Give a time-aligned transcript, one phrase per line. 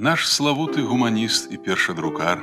[0.00, 2.42] Наш славуты гуманіст і першадрукар,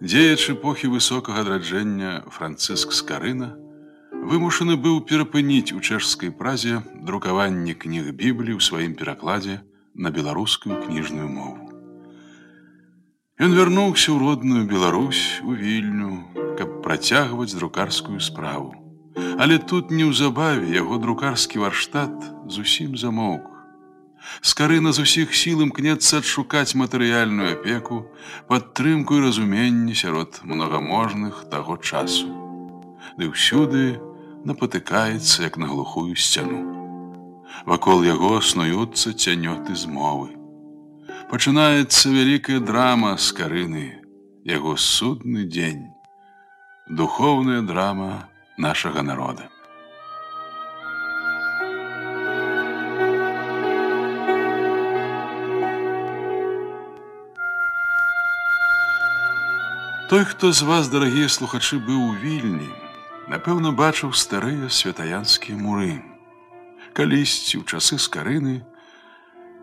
[0.00, 3.54] дзеяч эпохі высокага адраджэння Францыск Скарына,
[4.12, 9.62] вымушаны быў перапыніць у чэшскай празе друкаванне кніг Бібліі ў сваім перакладзе
[9.94, 11.66] на беларускую кніжную мову.
[13.36, 16.24] Ён вярнуўся ў родную Беларусь у вільню,
[16.56, 18.72] каб працягваць друкарскую справу.
[19.36, 22.12] Але тут неўзабаве яго друкарскі варштат
[22.48, 23.44] зусім замоўк.
[24.40, 28.04] Скарына з усіх сіл імкнецца адшукаць матэрыяльную апеку,
[28.50, 32.28] падтрымку і разуменне сярод многаможных таго часу.
[33.16, 33.96] Ды ўсюды
[34.44, 36.62] напатыкаецца як на глухую сцяну.
[37.66, 40.36] Вакол яго снуюцца цянёты змовы.
[41.30, 43.98] Пачынаецца вялікая драма скарыны,
[44.44, 45.90] яго судны дзень,
[46.86, 49.49] духовная драма нашага народа.
[60.11, 62.67] Той, хто з вас, дарагія слухачы, быў у вільні,
[63.31, 66.03] напэўна, бачыў старыя святаянскія муры.
[66.91, 68.59] Калісьці ў часы скарыны,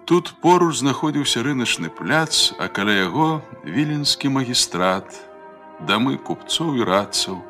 [0.08, 5.12] тут поруч знаходзіўся рыначны пляц, а каля яго віленскі магістрат,
[5.84, 7.44] дамы купцоў і радцаў,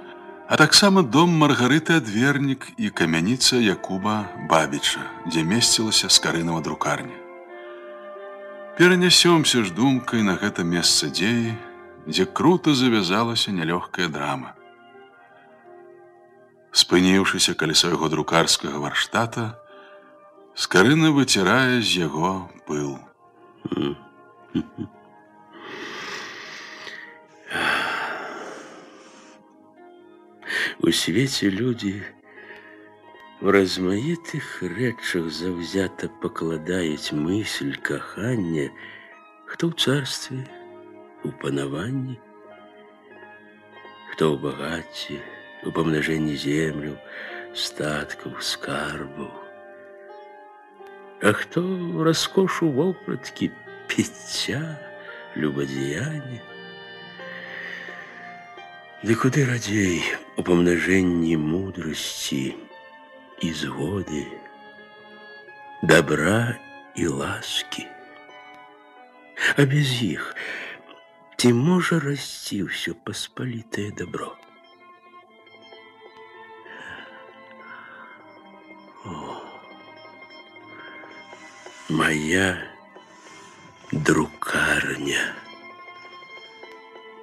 [0.51, 7.15] а таксама дом Маргарыты Адвернік і камяніца Якуба Бабіча, дзе месцілася скарынава друкарня.
[8.75, 11.55] Перанясёмся ж думкай на гэта месца дзеі,
[12.08, 14.56] дзе круто завязалася нялёгкая драма.
[16.74, 19.60] Спыніўшыся каля свайго друкарскага варштата,
[20.56, 22.98] скарына выцірае з яго пыл.
[30.84, 32.04] У свеце людзі
[33.40, 38.68] в размаітых рэчах заўзята пакладаюць мысль кахання,
[39.48, 40.44] хто ў царстве,
[41.24, 42.20] у панаванні,
[44.12, 45.18] хто ў багацці,
[45.66, 46.98] у памнажэнні землю,
[47.54, 49.32] статкаў, скарбаў.
[51.24, 51.64] А хто
[52.04, 53.52] раскошу вопраткі
[53.88, 54.62] піцця,
[55.36, 56.42] любадзеяння.
[59.04, 60.04] Ды куды радзей
[60.40, 62.56] у памнажэнні мудрасці
[63.44, 64.24] і згоды,
[65.84, 66.56] добра
[66.96, 67.88] і ласкі.
[69.58, 70.36] А без іх,
[71.38, 74.32] Ці можа расці ўсё паспалітае добро.
[79.04, 79.42] О,
[81.90, 82.48] моя
[83.92, 85.36] друкарня.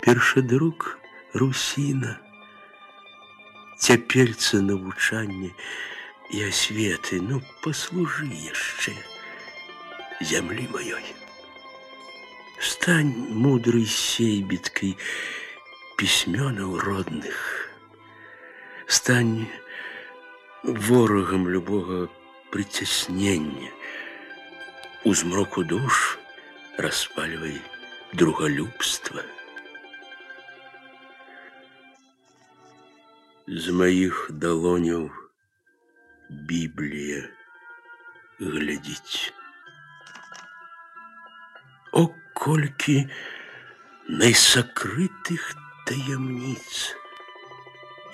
[0.05, 0.99] Першадрук
[1.33, 2.21] русіна,
[3.79, 5.51] цяперца навучанне
[6.31, 8.95] і асветы, ну паслужы яшчэ
[10.21, 11.05] зямлі маёй.
[12.68, 14.98] Стань мудрой сейбиткой
[16.00, 17.70] письменов родных.
[18.88, 19.48] Стань
[20.64, 22.10] ворогом любого
[22.52, 23.72] притеснения.
[25.04, 26.18] У змроку душ
[26.80, 27.62] распаливай
[28.14, 29.22] друголюбство.
[33.46, 35.12] З моих долонев
[36.32, 37.30] Библия
[38.40, 39.34] глядеть.
[41.92, 43.07] О, колькі
[44.09, 45.55] найсакрытых
[45.87, 46.97] таямніц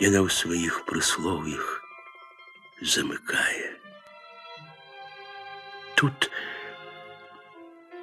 [0.01, 1.81] яна ў сваіх прыслов'ях
[2.81, 3.73] замыкае.
[5.97, 6.29] Тут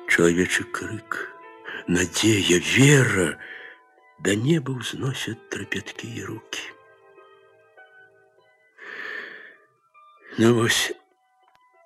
[0.09, 1.29] чалавечы крык,
[1.87, 3.37] надзея, вера
[4.25, 6.65] да неба ўзносят трапяткі і руки.
[10.41, 10.89] Ну вось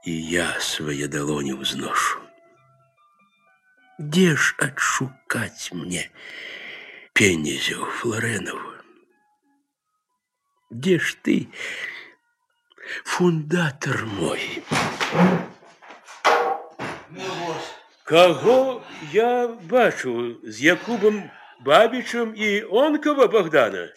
[0.07, 2.23] і я свае далоні ўзношу.
[4.01, 6.11] Где ж отшукать мне
[7.13, 8.73] Пенезю Флоренову?
[10.69, 11.47] Где ж ты,
[13.03, 14.61] фундатор мой?
[18.03, 21.29] Кого я бачу з Якубом
[21.65, 23.93] Бабічем і Онкова Богдана?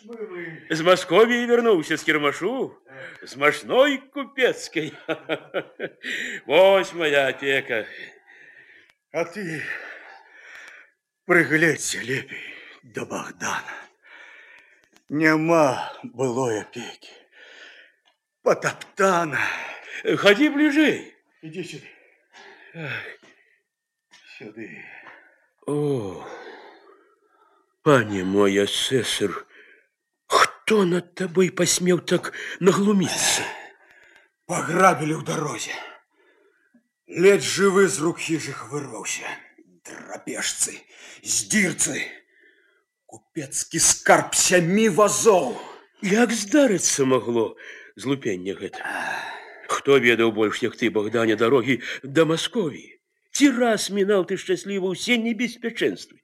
[0.70, 2.76] З Московії вернувся з Кірмашу,
[3.22, 4.92] з Машной Купецької.
[6.46, 7.86] Ось моя опека.
[9.12, 9.62] А ты
[11.25, 13.73] прыгледзься лепей да Богдана.
[15.09, 17.11] Няма былой опеки.
[18.43, 19.39] Потоптана.
[20.17, 21.13] Ходи ближе.
[21.41, 22.89] Иди сюда.
[24.37, 24.63] Сюда.
[25.67, 26.27] О,
[27.81, 29.45] пане мой асесар,
[30.27, 33.41] кто над тобой посмел так наглумиться?
[34.45, 35.71] Пограбили в дороге.
[37.07, 39.23] Ледь живы з рук хижих вырвался.
[39.85, 40.81] Драпежцы,
[41.25, 42.05] здирцы,
[43.09, 45.57] купецкі скарб сямі вазоў.
[46.05, 47.55] Як здарыцца магло
[47.97, 48.85] злупенне гэта?
[49.67, 53.01] Хто ведаў больш, як ты, Богдане, дарогі да Масковіі?
[53.33, 56.21] Ці раз мінаў ты шчасліва ўсе небеспячэнствы?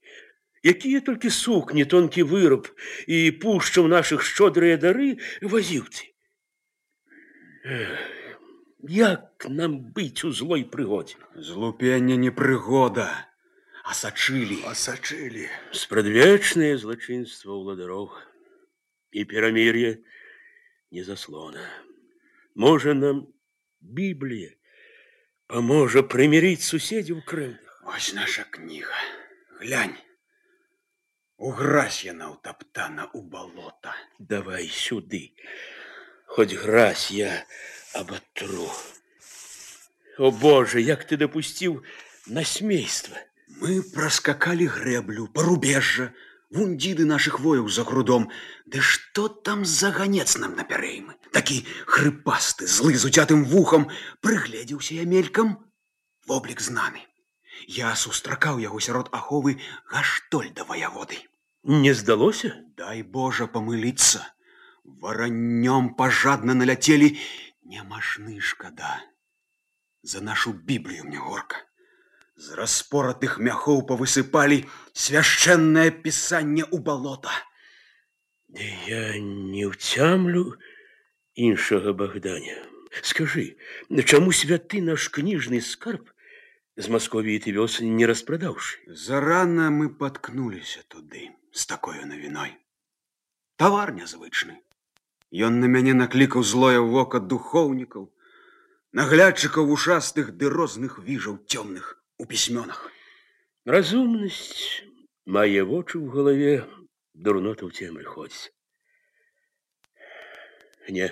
[0.62, 2.69] Якія толькі сукні, тонкі выраб
[3.09, 6.13] і пушчаў нашых шчодрыя дары вазіў ты?
[7.65, 8.21] Эх,
[8.81, 11.18] Як нам быць у злой прыгодзе?
[11.38, 13.06] Злупенне не прыгода,
[13.90, 14.66] а сачылі.
[14.66, 15.46] Осочили.
[15.70, 18.10] Спрадвечнае злачынства ўладароў
[19.14, 20.02] і перамір'е
[20.90, 21.62] не заслона.
[22.58, 23.30] Можа нам
[23.80, 24.50] Біблія
[25.46, 27.78] паможа прымірыць суседзяў крыўдах.
[27.86, 28.98] Вось наша кніга.
[29.62, 29.94] Глянь.
[31.38, 33.94] Угразь яна ўтаптана ў балота.
[34.18, 35.30] Давай сюды.
[36.26, 37.46] Хоць гразь я
[37.94, 38.66] абатру.
[40.18, 41.84] О Боже, як ты дапусціў
[42.26, 43.22] насмейства.
[43.60, 46.12] Мы праскакалі грэблю, парубежжа,
[46.50, 48.28] вундзіды нашых вояў за грудом.
[48.66, 51.16] Ды што там за ганец нам напярэймы?
[51.32, 53.88] Такі хрыпасты, злы з уцятым вухам,
[54.20, 55.56] прыгледзеўся я мелькам.
[56.26, 57.02] Воблік знаны.
[57.66, 59.58] Я сустракаў яго сярод аховы
[59.90, 61.18] гаштольда ваяводы.
[61.64, 62.54] Не здалося?
[62.76, 64.22] Дай Божа памыліцца.
[64.84, 67.18] Вараннём пажадна наляцелі,
[67.64, 69.02] нямашны шкада.
[70.02, 71.66] За нашу біблію мне горка.
[72.40, 74.58] З распоратых мяхоў павысыпалі
[74.92, 77.32] свяшчэннае пісанне ў балота.
[78.52, 80.52] Ды я не ўцямлю
[81.32, 82.60] іншага Богданя.
[83.00, 83.56] Скажы,
[84.04, 86.12] чаму святы наш кніжны скарб
[86.76, 88.84] з Масковіі ты вёс не распрадаўшы?
[88.92, 92.52] Зарана мы паткнуліся туды з такою навіной.
[93.56, 94.60] Тавар нязвычны.
[95.32, 98.12] Ён на мяне наклікаў злое вока духоўнікаў,
[98.92, 102.90] наглядчыкаў ушастых ды розных віжаў цёмных у пісьмёнах.
[103.64, 104.82] Разумнасць
[105.26, 106.54] мае вочы ў галаве,
[107.14, 108.52] дурнота ў цемры ходзіць.
[110.88, 111.10] Не,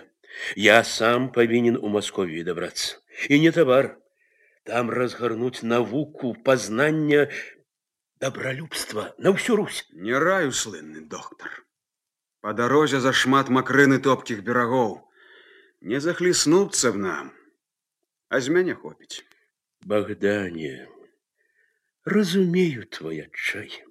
[0.57, 3.03] я сам павінен у Масковіі дабрацца.
[3.29, 3.99] І не тавар.
[4.65, 7.29] Там разгарнуць навуку пазнання
[8.21, 9.85] добралюбства на ўсю Русь.
[9.93, 11.51] Не раю слынны доктар.
[12.41, 15.03] Па дарозе зашмат макрыны топкіх берагоў.
[15.85, 17.33] Не захліснуцца б нам,
[18.33, 19.21] а з мяне хопіць.
[19.85, 20.89] Богдане,
[22.09, 23.85] разумею твой отчай.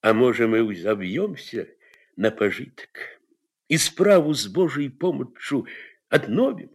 [0.00, 1.68] А можа, мы узабьемся
[2.16, 3.20] на пожиток
[3.68, 5.66] и справу с Божьей помощью
[6.08, 6.70] адновім.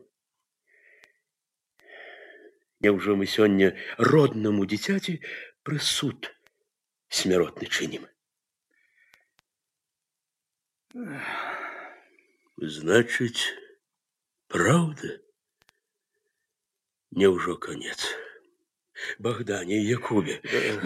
[2.84, 5.22] Няўжо мы сёння роднаму дзіцяці
[5.64, 6.28] прысуд
[7.08, 8.04] смяротны чынім.
[12.60, 13.56] Значыць,
[14.52, 15.24] праўда,
[17.16, 18.00] Няўжо конец.
[19.20, 20.40] Богдане і Якубе,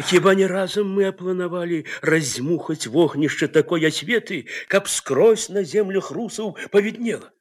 [0.07, 7.31] хіба не разам мы апланавалі раздзьмухаць вогнішча такой асветы, каб скрозь на землях русаў павіднела.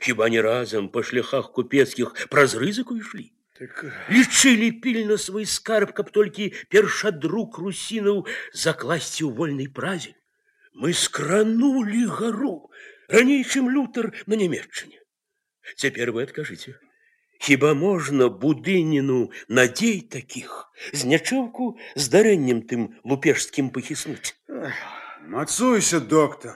[0.00, 3.32] Хіба не разам па шляхах купецкіх праз рызыку ішлі.
[3.58, 8.24] Так Лічылі пільна свой скарб, каб толькі першадрук русінаў
[8.54, 10.14] закласці ў вольнай празе.
[10.72, 12.70] Мы скранулі гару,
[13.08, 15.04] раней, чым лютар на нямецчыне.
[15.76, 16.78] Цяпер вы адкажыце.
[17.42, 20.50] Хіба можна будыніну надзей такіх
[20.92, 24.38] з нячэўку здарэннем тым лупежскім пахіснуць.
[25.26, 26.54] Мацуйся, доктар.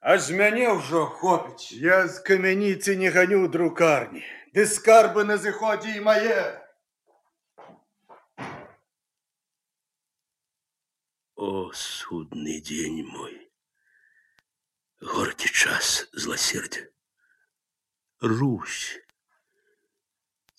[0.00, 1.72] А з мяне ўжо хопіць.
[1.72, 4.22] я з камяніцы не ганю друкарні.
[4.54, 6.62] Ды скарбы на зыходзе і мае.
[11.34, 13.50] О, судный день мой!
[15.00, 16.86] Горький час злосердя.
[18.20, 19.01] Русь!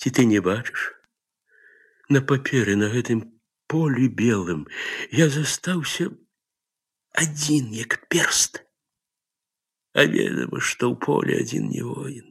[0.04, 0.94] Ці ты не бачыш?
[2.10, 3.22] На паперы на гэтым
[3.68, 4.66] полі белым
[5.12, 6.10] я застаўся
[7.14, 8.64] адзін як перст.
[9.94, 12.28] А ведама, што ў поле адзін не воін.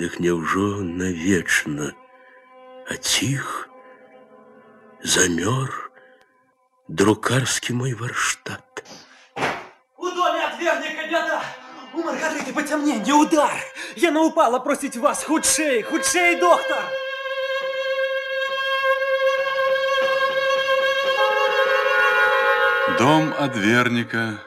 [0.00, 1.90] Дык няўжо навечна,
[2.88, 3.68] а ціх
[5.02, 5.90] замёр
[6.88, 8.84] друкарскі мой варштат.
[12.14, 13.50] У Маргариты потемнение, удар!
[13.96, 16.78] Яна упала просить вас, худшей, худшей, доктор!
[22.98, 24.38] Дом адверніка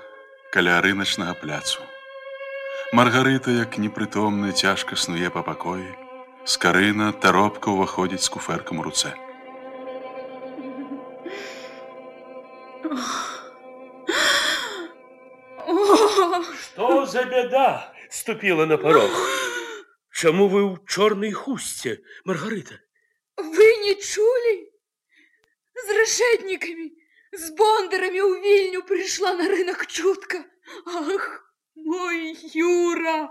[0.52, 1.82] каля рыначнага пляцу.
[2.94, 5.90] Маргарыта, як непрытомны, цяжка снуе па пакоі.
[6.46, 9.12] Скарына таропка ўваходзіць з куфэркам у руцэ.
[12.84, 13.27] Что
[17.08, 19.12] за беда ступила на порог?
[20.12, 22.76] Чому ви у чорній хустці, Маргарита?
[23.38, 24.72] Вы не не чулі?
[25.88, 26.92] З решетниками,
[27.34, 30.46] з бондарами у Вільню прийшла на ринок чутка.
[30.86, 33.30] Ах, мой Юра!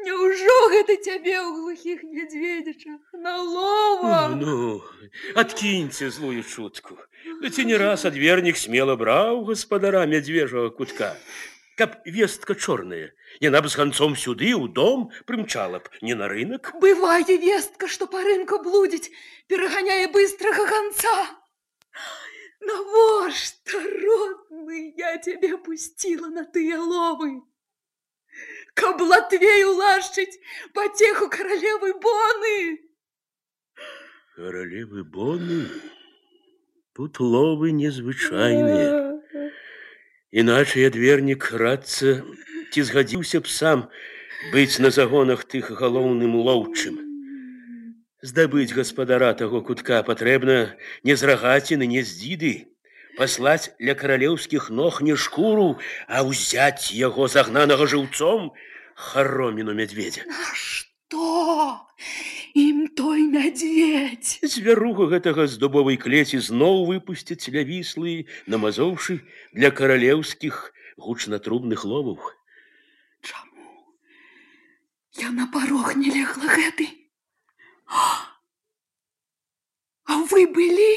[0.00, 4.32] Няўжо гэта цябе ў глухіх мядзведзічах налова?
[4.32, 4.80] Ну,
[5.36, 6.96] откиньте злую шутку.
[7.42, 11.16] Да ці не раз адвернік смело браў гаспадара мядзвежага кутка.
[11.75, 13.11] Каб вестка чорная,
[13.43, 16.71] яна б з ганцом сюды, у дом, прымчала б не на рынок.
[16.79, 19.11] Бывае вестка, што па рынку блудзіць,
[19.51, 21.15] пераганяе быстрага ганца.
[22.63, 27.43] Навошта, родны, я цябе пусціла на тыя ловы?
[28.73, 30.39] Каб Латвею лашчыць
[30.73, 32.79] пацеху каралевы Боны.
[34.35, 35.67] Королевы Боны,
[36.95, 39.19] тут ловы незвычайныя.
[40.30, 42.22] Іначай адвернік радца
[42.70, 43.86] ці згадзіўся б сам
[44.54, 46.98] быць на загонах тых галоўным лоўчым.
[48.22, 52.52] Здабыць гаспадара таго кутка патрэбна не з рагаціны, не з дзіды,
[53.18, 58.52] паслаць ля каралеўскіх ног не шкуру, а ўзяць яго загнанага жыўцом
[58.94, 60.28] хароміну мядзведзя.
[60.28, 60.54] А
[64.54, 69.20] Звяруга гэтага з дубовай клеці зноў выпусцяць ля віслы, намазоўшы
[69.52, 72.18] для каралеўскіх гучнатрубных ловаў.
[73.22, 73.66] Чаму?
[75.18, 76.88] Я на парог не легла гэты.
[80.04, 80.94] А вы былі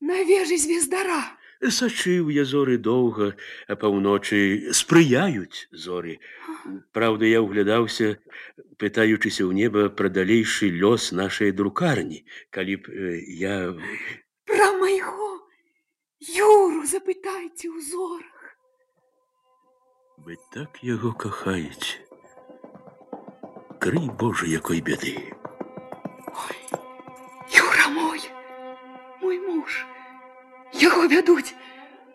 [0.00, 1.22] на вежы звездара.
[1.62, 3.36] Сачыў я зоры доўга,
[3.70, 6.18] а паўночы спрыяюць зоры.
[6.90, 8.18] Праўда, я ўглядаўся,
[8.82, 13.70] пытаючыся ў неба пра далейшы лёс нашай друкарні, калі б э, я
[14.50, 15.30] Пра майго
[16.18, 18.58] Юру запытайце ў зорах.
[20.18, 22.02] Вы так яго кахаеце.
[23.78, 25.14] Крый Божа, якой бяды.
[26.26, 26.58] Ой,
[27.50, 28.20] Юра мой,
[29.20, 29.86] мой муж.
[30.73, 31.53] Яго вядуць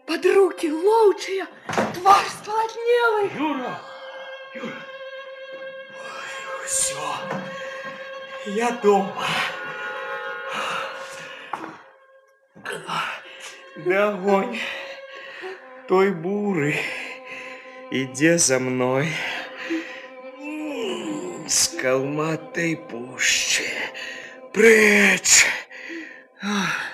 [0.07, 1.47] пад рукі лоўчыя,
[1.95, 3.31] твар спалатнелы.
[3.37, 3.81] Юра!
[6.67, 7.15] Все.
[8.47, 9.27] Я дома.
[13.77, 14.59] Да огонь.
[15.89, 16.77] Той буры.
[17.91, 19.09] Иди за мной.
[21.49, 23.65] С калматой пущи.
[24.53, 25.47] Прочь.
[26.43, 26.92] Ах,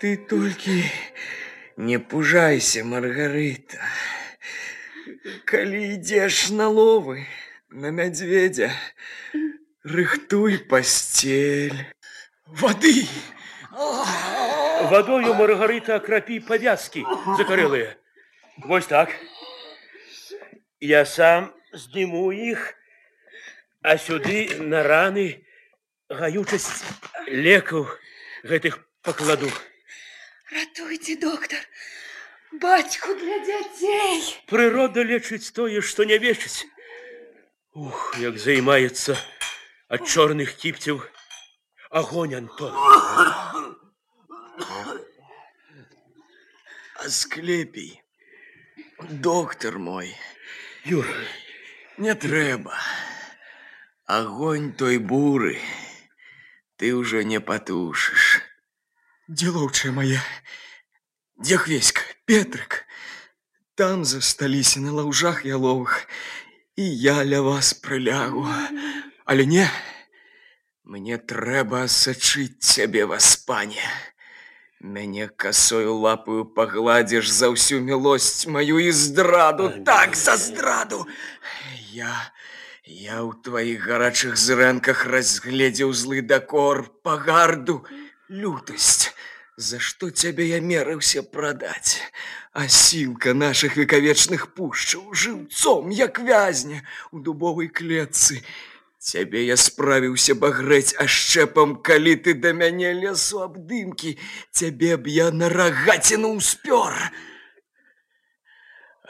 [0.00, 0.70] Ты только
[1.76, 3.78] не пужайся, Маргарита.
[5.46, 7.26] Коли идешь на ловы,
[7.68, 8.70] на медведя,
[9.82, 11.86] рыхтуй постель.
[12.46, 13.06] Воды!
[14.90, 17.04] Вадою Маргарита акрапі павязкі
[17.38, 17.96] закарэлыя.
[18.68, 19.10] Вось так.
[20.80, 22.74] Я сам здыму іх,
[23.82, 25.42] а сюды на раны
[26.08, 26.84] гаючасць
[27.26, 27.88] лекаў
[28.44, 29.50] гэтых пакладу.
[30.50, 31.58] Ратуйте, доктор.
[32.52, 34.22] Бацьку для дзяцей.
[34.46, 36.66] Прырода лечыць тое, што не вечыць.
[37.74, 39.16] Ух, як займаецца
[39.90, 41.02] ад чорных кіпцяў
[41.90, 42.70] агонь Антон.
[47.04, 48.00] Асклепій,
[49.10, 50.14] доктор мой,
[50.84, 51.26] Юра,
[51.98, 52.78] не трэба.
[54.06, 55.58] Огонь той буры
[56.76, 58.37] ты уже не потушишь.
[59.28, 60.20] Деловчая моя,
[61.38, 62.84] дзе Хвеська, Петрик,
[63.74, 66.06] там засталіся на лаўжах яловых,
[66.76, 68.46] і я ля вас прылягу.
[69.24, 69.64] Але не,
[70.84, 73.88] мне трэба сачыць цябе васпане.
[74.84, 81.06] Мяне косою лапаю пагладзіш за ўсю мілосць маю і здраду, так за здраду.
[81.96, 82.12] Я,
[82.84, 87.80] я ў тваіх гарачых зрэнках разгледзеў злы дакор, пагарду,
[88.28, 89.14] лютасць.
[89.59, 91.99] За што цябе я мерыўся прадаць?
[92.55, 96.79] А сілка нашых векавечных пушчаў жыўцом, як вязня
[97.11, 98.39] у дубовай клетцы.
[99.03, 104.15] Цябе я справіўся багрэць ашчэпам, калі ты да мяне лесу абдымкі,
[104.55, 106.95] цябе б я на рагаціну ўспёр.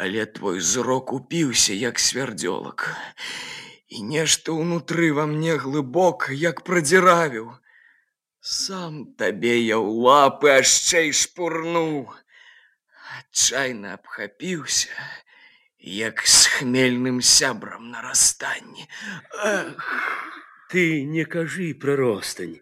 [0.01, 2.89] Але твой зрок упіўся, як свярдзёлак.
[3.93, 7.53] І нешта ўнутры ва мне глыбока, як прадзіравіў.
[8.48, 12.12] Сам табе я ў лапы яшчэ і шпурнуў.
[13.16, 14.92] Адчайна абхапіўся,
[15.80, 18.84] як з хмельным сябрам на расстанні.
[19.40, 19.80] Эх,
[20.68, 22.60] ты не кажы пра ростань.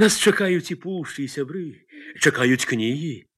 [0.00, 1.84] Нас чакаюць і пушчы і сябры,
[2.16, 3.28] чакаюць кнігі.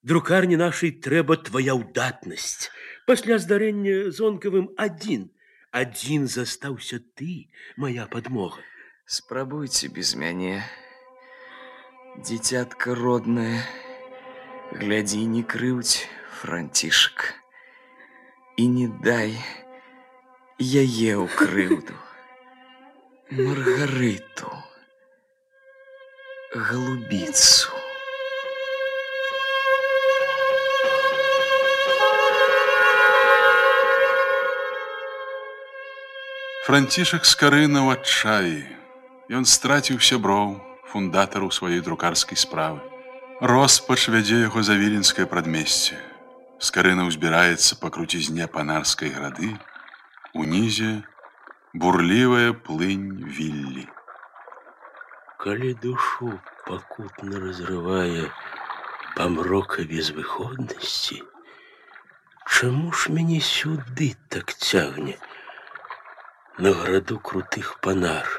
[0.00, 2.72] Друкарні нашай трэба твая ўдатнасць.
[3.04, 5.28] Пасля здарэння зонкавым адзін,
[5.68, 8.64] адзін застаўся ты, моя падмога.
[9.06, 10.64] спрабуйце без мяне.
[12.24, 13.60] Дзіцятка роднае,
[14.72, 16.06] глядзі, не крыўдзь,
[16.40, 17.34] францішак.
[18.56, 19.34] І не дай
[20.58, 21.96] яе ў крыўду.
[23.34, 24.50] Маргарыту,
[26.54, 27.74] голубіцу.
[36.64, 38.60] Францішак скарына ў адчаі.
[39.28, 40.56] Ён страціў сяброў,
[40.90, 42.80] фундатараў сваёй друкарскай справы.
[43.40, 45.98] Роспач вядзе яго за віленскае прадмесце.
[46.62, 49.50] Скарына ўзбіраецца па круцізне панарскай грады,
[50.32, 51.02] унізе
[51.74, 53.88] бурлівая плынь віллі.
[55.42, 56.30] Калі душу
[56.64, 58.30] пакутна разрывае
[59.18, 61.20] памрока безвыходнасці,
[62.46, 65.18] чаму ж мяне сюды так цягне
[66.56, 68.30] на граду крутых панар?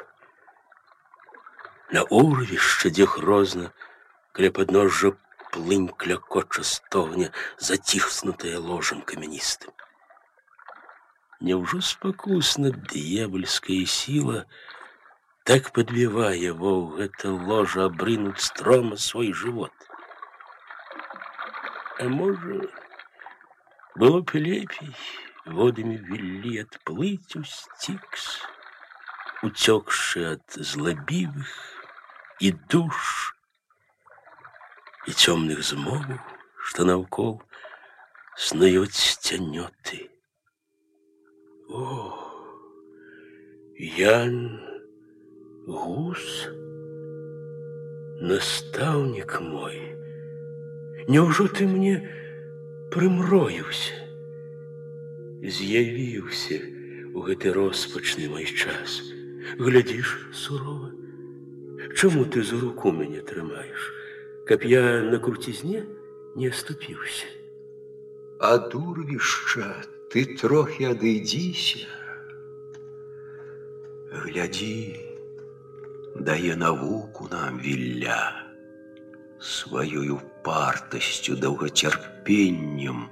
[1.91, 3.71] На урвішча, дзе грозна,
[4.33, 5.13] каля падножжа
[5.55, 9.71] плынь клякоча стогне, заціхнутая ложам камяністым.
[11.45, 14.41] Няўжо спакусна д'ябальская сіла
[15.49, 19.87] так падбівае воў гэта ложа абрынуць строма свой жывот.
[21.99, 22.59] А можа,
[23.95, 24.91] было б лепей
[25.45, 28.25] водамі віллі адплыць у сцікс,
[29.45, 31.55] уцёкшы ад злабівых
[32.39, 33.33] і душ
[35.07, 36.17] і цёмных змоваў,
[36.65, 37.41] што наўкол
[38.37, 40.09] снуюць цянёты.
[41.69, 42.13] О,
[43.77, 44.59] Ян
[45.67, 46.25] Гус,
[48.21, 49.77] настаўнік мой,
[51.07, 52.01] Няўжо ты мне
[52.89, 53.93] прымроіўся,
[55.45, 56.57] з'явіўся
[57.13, 59.01] у гэты роспачны мой час.
[59.61, 60.89] Глядзіш сурова,
[61.95, 63.91] Чаму ты за руку мяне трымаеш,
[64.47, 65.85] каб я на круцізне
[66.35, 67.27] не astупіўся.
[68.39, 69.69] Ад урвішча
[70.11, 71.87] ты трохі адыдзіся.
[74.11, 74.99] Глядзі,
[76.15, 78.21] дае навуку нам вілля.
[79.39, 83.07] Сваёю партасцю даўгацярпеннем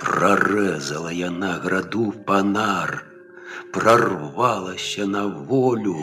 [0.00, 3.04] прарэзала яна граду панар,
[3.72, 5.98] прарвалася на волю.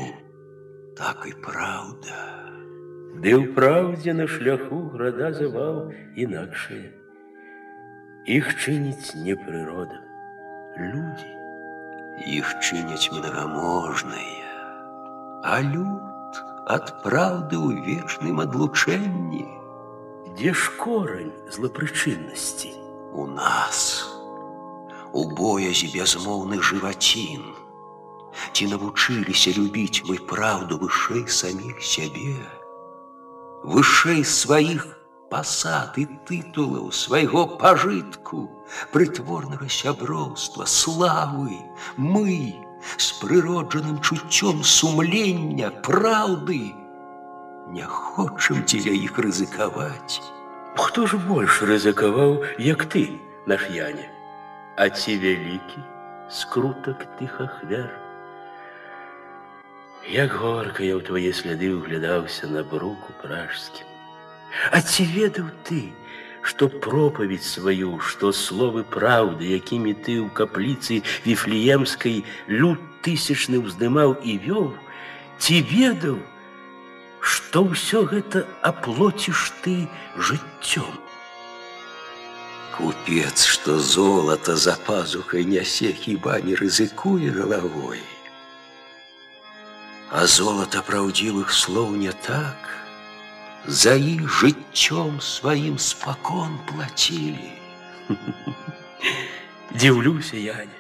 [0.98, 2.18] Так і праўда.
[3.24, 6.92] Ды ў праўдзе на шляху града завал інакшае.
[8.26, 10.00] Іх чыніць не прырода,
[10.78, 11.32] людзі.
[12.38, 14.48] Іх чыняць многаможныя,
[15.44, 19.46] а люд ад праўды ў вечным адлучэнні
[20.34, 22.74] Дзе ж корань злапрычыннасці?
[23.14, 24.10] у нас,
[25.14, 27.57] у боязі бязмоўных жывацін.
[28.54, 32.36] Ці навучыліся любіць мы праўду вышэй саміх сябе,
[33.64, 34.86] вышэй сваіх
[35.34, 38.46] пасад і тытулаў свайго пажытку,
[38.94, 41.58] прытворнага сяброўства, славы,
[41.98, 42.54] мы
[42.98, 46.62] з прыроджаным чуццём сумлення, праўды,
[47.74, 50.22] не хочам дзеля іх рызыкаваць.
[50.78, 53.08] Хто ж больш рызыкаваў, як ты,
[53.46, 54.10] наш Яне?
[54.78, 55.82] А ці вялікі
[56.30, 57.90] скрутак тых ахвяр?
[60.10, 63.88] Як горка я ў твае сляды ўглядаўся на бруку пражскім.
[64.72, 65.96] А ці ведаў ты,
[66.44, 74.38] што пропаведь сваю, што словы праўды, якімі ты ў капліцы віфлеемскай люд тысячны ўздымаў і
[74.44, 74.68] вёў,
[75.40, 76.20] ці ведаў,
[77.24, 79.88] што ўсё гэта аплоціш ты
[80.20, 80.92] жыццём.
[82.76, 88.02] Купец, што золата за пазухай нясе, хіба не рызыкуе галавой.
[90.12, 92.70] А золата праўдзівых слоў не так.
[93.66, 97.52] За іх жыццём сваім спакон плацілі.
[99.74, 100.80] Дзіўлюся яне.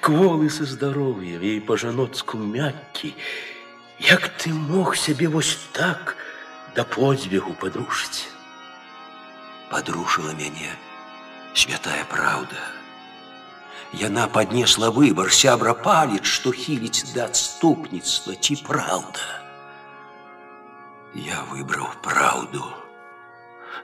[0.00, 3.12] Кволы са здароўя і па-жаноцку мяккі.
[4.00, 6.16] Як ты мог сябе вось так
[6.74, 8.26] да подзвігу падрушыць?
[9.70, 10.74] Падрушыла мяне
[11.56, 12.56] святая праўда.
[13.96, 19.22] Яна паднесла выбар сябра паліць, што хіліць да адступніцтва ці праўда.
[21.14, 22.64] Я выбраў праўду.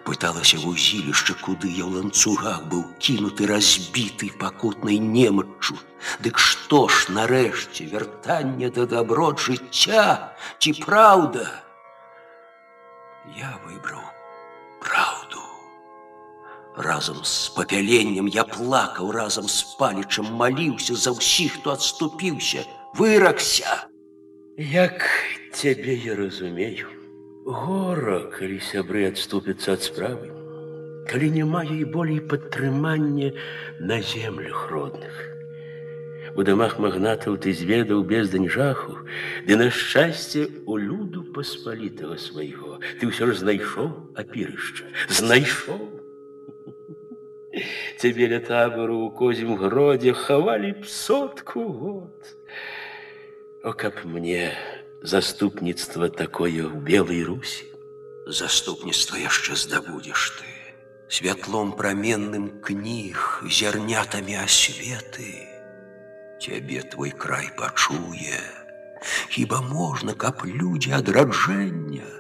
[0.05, 5.79] Пыталася вузілішча, куды я ў ланцугах быў кінуты разбіты пакутнай немаччу.
[6.25, 11.47] Дык што ж нарэшце вяртанне да даброт жыцця ці праўда?
[13.39, 14.16] Я выбраў праўду.
[16.77, 22.65] Разам з папяленнем я плакаў разам з палічам маліўся за ўсіх, хто адступіўся,
[22.97, 23.89] выракся.
[24.57, 25.05] Як
[25.53, 26.89] цябе я разумею,
[27.45, 30.31] Гора, калі сябры адступяцца ад справы,
[31.11, 33.33] калі няма ёй болей падтрымання
[33.81, 35.13] на землях родных.
[36.33, 38.97] У дамах магнатаў ты зведаў бездань жаху,
[39.45, 42.81] ды на шчасце у люду паспалітага свайго.
[42.97, 45.96] Ты ўсё ж знайшоў апірышча, знайшоў.
[48.01, 52.33] Цябе ля табору у козім гродзе хавалі б сотку год.
[53.63, 54.57] О, каб мне
[55.03, 57.69] заступніцтва такое ў белай русі.
[58.27, 60.49] Заступніцтва яшчэ здабудзеш ты.
[61.13, 65.45] Святлом праменным кніг, зярнятамі асветы.
[66.41, 68.41] Цябе твой край пачуе.
[69.29, 72.16] Хіба можна, каб людзі адраджэння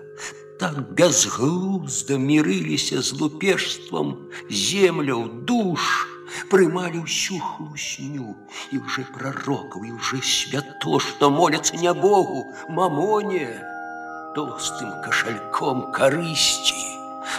[0.62, 4.14] так бязглузда мірыліся з лупешствам
[4.46, 5.82] земляў душ,
[6.52, 8.37] прымалі ўсю хлусню
[8.70, 13.50] і ўжо прарокаў і ўжо свято, што моляцца не Богу, мамоне,
[14.38, 16.78] толстым кашальком карысці,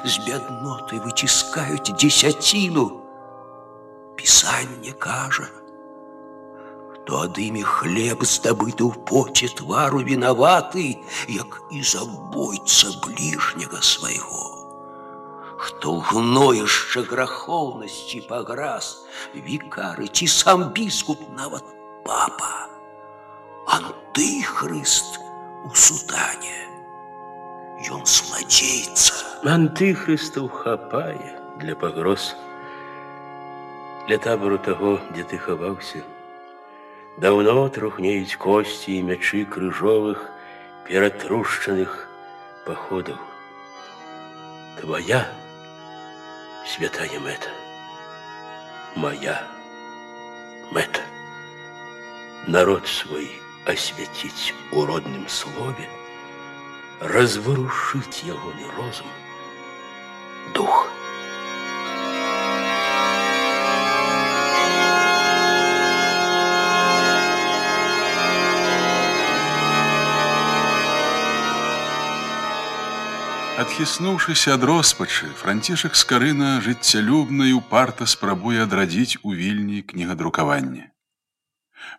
[0.04, 2.86] з бядноты выціскаюць дзесяціну.
[4.20, 5.50] Пісанне кажа,
[7.08, 14.48] хто ад імі хлеб здабыты ў поце твару вінаваты, як і забойца бліжняга свайго.
[15.60, 19.04] Хто ў гноішча грахоўнасці паграз,
[19.36, 21.64] вікары ці сам біскуп нават
[22.08, 22.68] папа.
[23.68, 25.20] Антыхрыст
[25.68, 26.60] у сутане.
[27.92, 29.12] Ён зладзейца.
[29.44, 32.32] Антыхрыстаў хапае для пагроз.
[34.08, 36.04] Для табору таго, дзе ты хаваўся,
[37.18, 40.24] Даўно трухнеюць косці і мячы крыжовых
[40.88, 42.08] ператрушчаных
[42.66, 43.20] паходаў.
[44.80, 45.22] Твоя
[46.66, 47.54] святая мэта,
[48.96, 49.38] моя
[50.72, 51.06] мэта.
[52.48, 53.30] Народ свой
[53.66, 55.88] освяціць у родным слове,
[57.00, 59.08] разварушыць ягоны розум,
[60.58, 60.90] дух.
[73.58, 80.90] Адхіснуўшыся ад роспачы, францішак скарына жыццялюбна і упарта спрабуе адрадзіць у вільні кнігадрукаванне.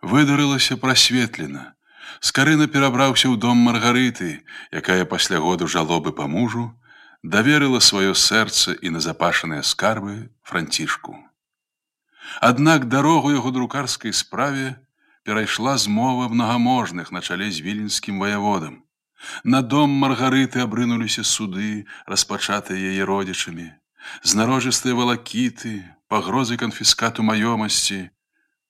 [0.01, 1.73] Выдарылася прасветлена.
[2.19, 6.65] Скарына перабраўся ў дом маргарыты, якая пасля году жалобы па мужу
[7.23, 11.17] даверыла сваё сэрца і назапашаныя скарбы францішку.
[12.41, 14.75] Аднак дарогу яго друкарскай справе
[15.23, 18.83] перайшла змова мнагаможных на чале з віленскім ваяводам.
[19.44, 23.68] На дом маргарыты абрынуліся суды, распачатыя яе родзічамі,
[24.24, 28.10] знарожыстыя валакіты, пагрозы канфіскату маёмасці.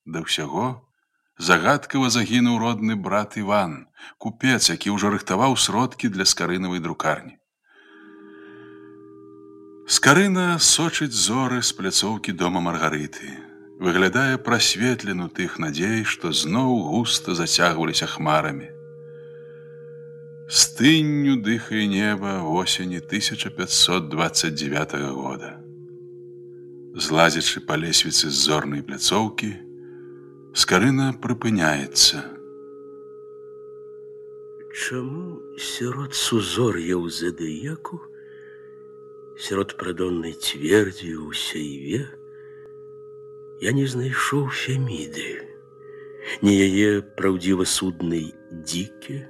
[0.04, 0.84] Да ўсяго
[1.40, 3.86] загадкава загінуў родны брат Іван,
[4.18, 7.38] купец, які ўжо рыхтаваў сродкі для скарынавай друкарні.
[9.90, 13.32] Скарына сочыць зоры з пляцоўкі дома маргарыты.
[13.80, 18.68] Выглядае прасветлену тых надзей, што зноў густа зацягваліся хмарамі.
[20.49, 25.57] Стынню дыхае неба осені 1529 года.
[26.93, 29.51] Злазячы па лесвіцы з зорнай пляцоўкі,
[30.53, 32.23] скарына прыпыняецца.
[34.75, 37.99] Чаму сярод сузор'яў задыяку,
[39.35, 42.05] сярод прадоннай цвердзі ў сяйве,
[43.65, 45.41] я не знайшоў феміды,
[46.45, 49.28] не яе праўдзіва суднай дзікі,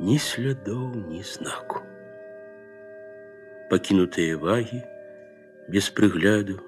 [0.00, 1.82] ні слядоў, ні знаку.
[3.70, 4.80] Пакінутыя вагі
[5.68, 6.58] без прыгляду,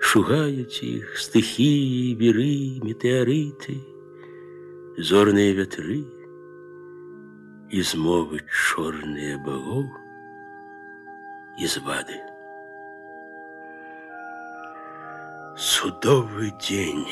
[0.00, 3.76] шугаюць іх стыхіі, веры, метэарыты,
[4.98, 6.02] зорныя вятры
[7.70, 9.86] і змовы чорныя багоў
[11.58, 12.18] і звады.
[15.56, 17.06] Судовы дзень.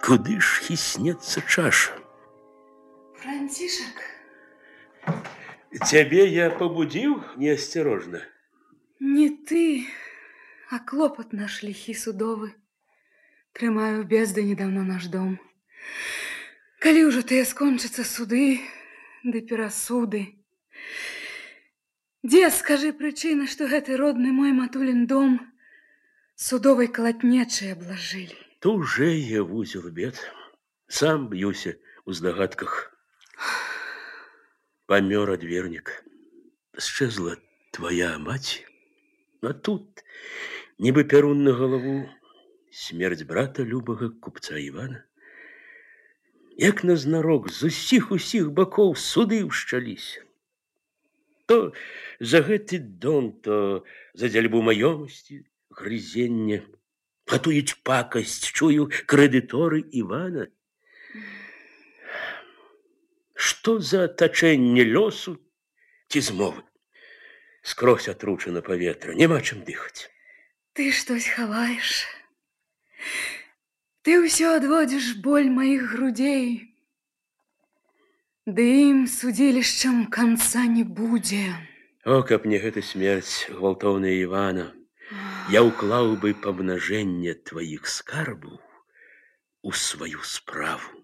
[0.00, 1.92] Куды ж хіснецца чаша?
[3.16, 3.96] Францішак,
[5.88, 8.20] Цябе я пабудзіў неасцярожна.
[9.00, 9.86] не ты,
[10.70, 12.52] а клопат наш ліхі судовы.
[13.52, 15.38] Трымаю ў бездані даўно наш дом.
[16.78, 18.60] Калі ўжо тыя скончацца суды
[19.24, 20.38] ды перасуды.
[22.22, 25.40] Дзе скажы прычына, што гэты родны мой матулін дом
[26.36, 28.36] судовай калатнечай аблажылі.
[28.60, 30.20] Туже я вузел бед,
[30.86, 32.94] сам б'юся у здагадках.
[34.87, 35.91] Памёр адвернік,
[36.77, 37.35] счэзла
[37.75, 38.63] твоя маці,
[39.41, 40.05] а тут
[40.79, 41.97] нібы пярун на галаву
[42.71, 45.07] смерць брата любага купца Івана.
[46.57, 50.25] як назнарок з усіх усіх бакоў суды ўшчаліся.
[51.45, 51.71] То
[52.19, 53.85] за гэты дом, то
[54.17, 56.65] за дзяльбу маёмасці, грызення,
[57.29, 60.49] гатуюць пакасць, чую крэдыторы Івана.
[63.36, 65.36] Што за атачэнне лёсу
[66.08, 66.62] ці змовы?
[67.62, 70.10] Скрозь атручана паветра, няма чым дыхаць.
[70.74, 72.06] Ты штось хаваеш.
[74.02, 76.72] Ты ўсё адводзіш боль маіх грудзей.
[78.46, 81.54] Ды ім судзілішчам канца не будзе.
[82.02, 84.72] О, каб не гэта смерць гвалтоўная Івана,
[85.54, 88.58] я ўклаў бы памнажэнне тваіх скарбаў
[89.62, 90.95] у сваю справу.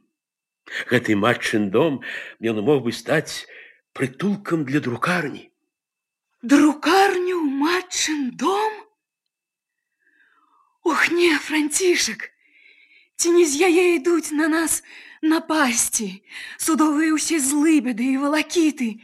[0.89, 2.01] Гэты матчын дом
[2.41, 3.45] ён мог бы стаць
[3.93, 5.49] прытулкам для друкарні.
[6.41, 8.73] Друкарню матчын дом?
[10.83, 12.29] Ох не, Францішак,
[13.15, 14.83] ці не з яе ідуць на нас
[15.23, 16.09] напасці,
[16.59, 18.99] судовыя ўсе злыбеды і валакіты.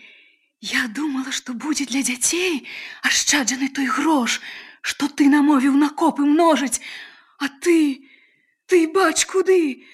[0.59, 2.67] Я думала, што будзе для дзяцей
[3.07, 4.41] ашчаджаны той грош,
[4.81, 6.83] што ты намовіў на копы множыць,
[7.39, 8.03] а ты,
[8.67, 9.87] ты бач куды,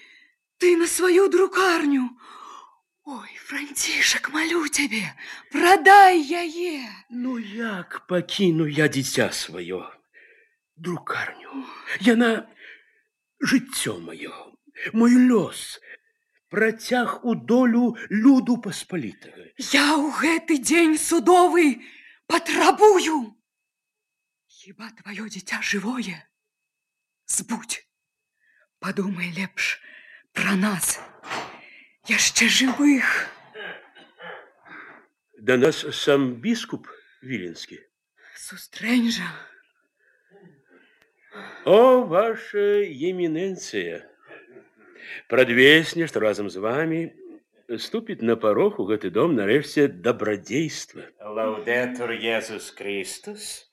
[0.66, 2.10] ты на сваю друкарню.
[3.04, 5.14] Ой, Францішак, малю цябе,
[5.52, 6.90] прадай яе.
[7.12, 9.86] Ну як пакіну я дзіця сваё,
[10.76, 11.70] друкарню.
[12.02, 12.50] Яна
[13.38, 14.34] жыццё маё,
[14.90, 15.78] мой лёс,
[16.50, 19.54] працяг у долю люду паспалітага.
[19.70, 21.78] Я ў гэты дзень судовы
[22.26, 23.38] патрабую.
[24.50, 26.26] Хіба тваё дзіця жывое?
[27.30, 27.86] Збудь.
[28.82, 29.78] Падумай лепш
[30.35, 31.01] пра нас.
[32.09, 33.29] Яшчэ жывых.
[35.39, 36.89] Да нас сам біскуп
[37.23, 37.81] віленскі.
[38.37, 39.29] Сустрэнь жа.
[41.65, 44.03] О, ваша еміненцыя!
[45.29, 47.01] Прадвесне, што разам з вамі
[47.79, 51.07] ступіць на парог у гэты дом нарэшце дабрадзейства.
[51.23, 53.71] Лаудетур Езус Христус.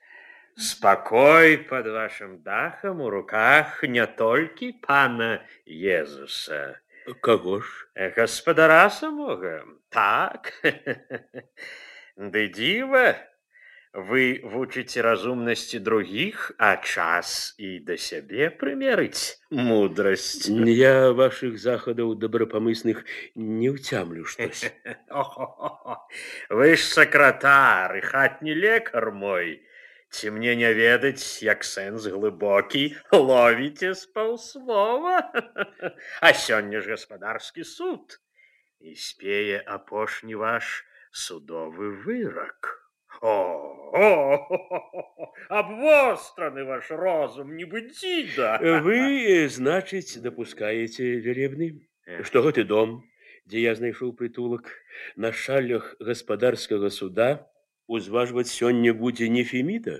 [0.58, 6.80] Спакой под вашим дахом у руках не толькі пана Езуса.
[7.22, 7.88] Каго ж?
[7.96, 9.64] Гаспадара самога.
[9.90, 10.52] Так.
[12.18, 13.14] Ды дзіва,
[13.94, 20.50] вы вучыце разумнасці другіх, а час і да сябе прымерыць мудрасць.
[20.50, 23.06] Я вашых захадаў добрапамысных
[23.36, 24.74] не ўцямлю штось.
[25.10, 26.10] О-хо-хо-хо.
[26.50, 29.62] Вы ж сакратар і хатні лекар мой.
[30.12, 35.20] Ці мне не ведаць, як сэнс глыбокі ловіце з паўслова.
[36.22, 38.20] А сёння ж гаспадарскі суд
[38.80, 42.88] і спее апошні ваш судовы вырак.
[43.22, 43.34] О,
[43.94, 44.48] о,
[45.50, 48.62] обвостраны ваш розум, нібы дзіда.
[48.86, 51.70] Вы, значыць, дапускаеце вялебны,
[52.24, 53.02] што гэты дом,
[53.50, 54.70] дзе я знайшоў прытулак,
[55.16, 57.50] на шалях гаспадарскага суда
[57.92, 60.00] узважваць сёння будзе не феміда,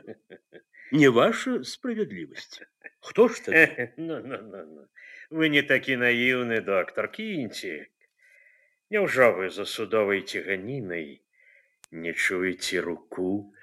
[0.92, 2.62] не ваша справядлівасць.
[3.00, 3.94] Хто ж тады?
[3.98, 4.88] Ну, ну, ну, ну.
[5.30, 7.88] Вы не такі наіўны доктор Кінці.
[8.90, 11.22] Няўжо вы за судовай ціганінай
[11.92, 13.54] не чуеце руку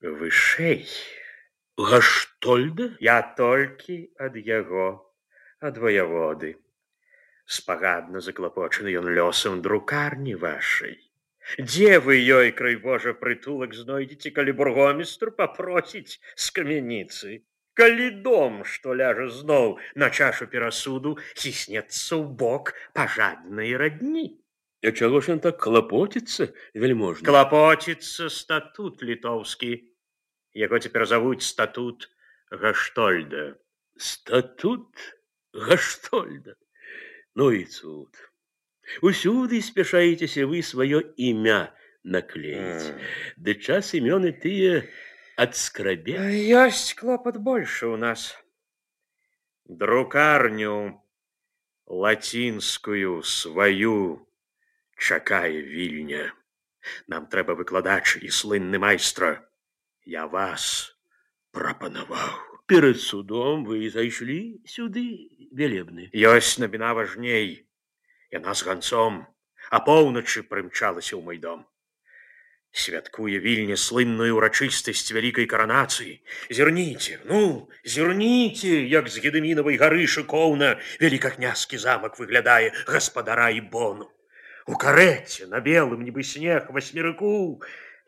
[0.00, 0.84] вышэй?
[1.76, 2.96] Гаштольда?
[3.00, 5.12] Я толькі ад яго,
[5.60, 6.56] ад ваяводы.
[7.44, 10.96] Спагадна заклапочаны ён лёсам друкарні вашай.
[11.58, 17.42] Дзе вы ёй край Божа прытулак знойдзеце, калі бургомістр папросіць з камяніцы?
[17.76, 24.26] Калі дом, што ляжа зноў на чашу перасуду, ціснецца ў бок пажаднай радні.
[24.82, 27.24] А чаго ж ён так клапоціцца, вельможна?
[27.28, 29.72] Клапоціцца статут літоўскі.
[30.56, 32.08] Яго цяпер завуць статут
[32.50, 33.56] Гаштольда.
[33.96, 34.88] Статут
[35.52, 36.56] Гаштольда.
[37.34, 38.16] Ну і цуд.
[39.02, 41.72] Усюды спяшаецеся вы сваё імя
[42.04, 42.94] наклеіць.
[43.36, 44.86] Ды час імёны тыя
[45.36, 46.16] адскрабе.
[46.64, 48.32] Ёсць клопат больше у нас.
[49.66, 51.02] Друкарню
[51.86, 54.26] лацінскую сваю
[54.96, 56.32] чакае вільня.
[57.10, 59.42] Нам трэба выкладач і слынны майстра.
[60.06, 60.94] Я вас
[61.50, 62.62] прапанаваў.
[62.66, 66.10] Перад судом вы зайшлі сюды, вялебны.
[66.14, 67.66] Ёсць навіна важней.
[68.32, 69.24] Яна з ганцом,
[69.70, 71.64] а поўначы прымчалася ў мой дом.
[72.76, 76.20] Святкуе вільня слынную ўрачыстасць вялікай каранацыі.
[76.52, 84.10] Зірніце, ну, зірніце, як з гедымінавай гары шыкоўна вялікакнязскі замак выглядае гаспадара і бону.
[84.66, 87.62] У карэце на белым нібы снег васьмерыку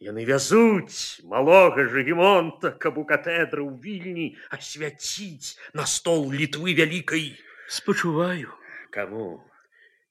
[0.04, 7.34] яны вязуць малога жыгемонта, каб у катедры ў вільні асвяціць на стол літвы вялікай.
[7.68, 8.54] Спачуваю.
[8.90, 9.42] Каму?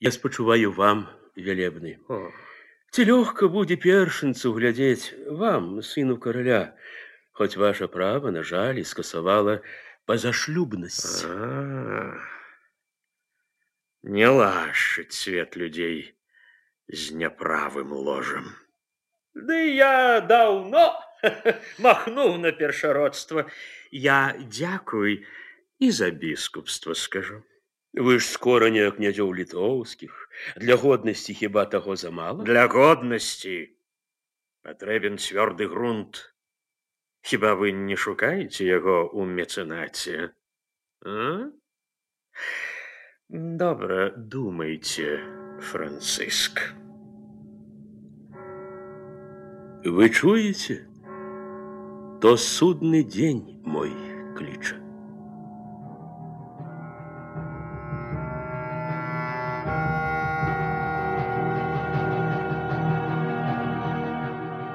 [0.01, 1.97] Я спачуваю вам, вялебны.
[2.91, 6.77] Ці лёгка будзе першынцу глядзець вам, сыну караля,
[7.34, 9.62] хоць ваша права, на жаль, і скасавала
[10.06, 11.25] пазашлюбнасць.
[11.25, 12.15] А,
[14.03, 16.15] Не лашыць свет людзей
[16.88, 18.56] з няправым ложам.
[19.34, 20.86] Ды я даўно
[21.84, 23.45] махнуў на першародства.
[23.91, 25.25] Я дзякуй
[25.80, 27.43] і за біскупства скажу.
[27.97, 30.13] Вы ж скора не князёў літоўскіх,
[30.62, 32.43] для годнасці хіба таго замала?
[32.43, 33.73] Для годнасці
[34.62, 36.36] патрэбен цвёрды грунт.
[37.25, 40.32] Хіба вы не шукаеце яго ў мецэнаце?
[41.01, 41.49] А?
[43.30, 45.19] Добра, думайце,
[45.60, 46.62] Францыск.
[49.84, 50.86] Вы чуеце?
[52.21, 53.91] То судны дзень мой
[54.38, 54.81] кліча.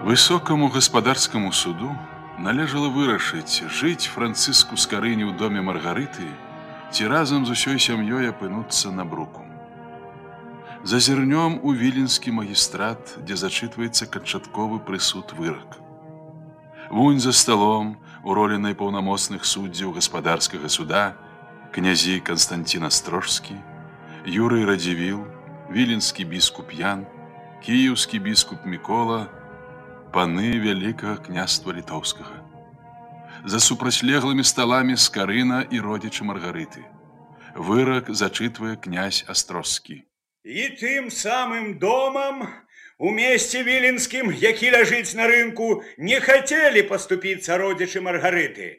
[0.07, 1.97] Высокому гаспадарскаму суду
[2.39, 6.27] належала вырашыць жыць францыску скарыні ў доме маргарыты
[6.91, 9.47] ці разам з усёй сям'ёй апынуцца на бруку.
[10.83, 15.79] Зазірнём у віленскі магістрат, дзе зачытваецца канчатковы прысуд вырак.
[16.91, 21.15] Вунь за сталом у ролі найпаўнамоцных суддзяў гаспадарскага суда
[21.73, 23.55] князі Канстантін Астрожскі,
[24.27, 25.23] Юрый Радзівіл,
[25.71, 27.07] віленскі біскуп Ян,
[27.63, 29.31] кіеўскі біскуп Мікола,
[30.13, 32.37] паны вялікага княства літоўскага.
[33.45, 36.85] За супрацьлеглымі сталамі скарына і родзічы маргарыты.
[37.57, 40.05] Вырак зачытвае князь Астроскі.
[40.45, 42.47] І тым самым домам
[42.99, 48.79] у месце віленскім, які ляжыць на рынку, не хацелі паступіцца родзічы маргарыты.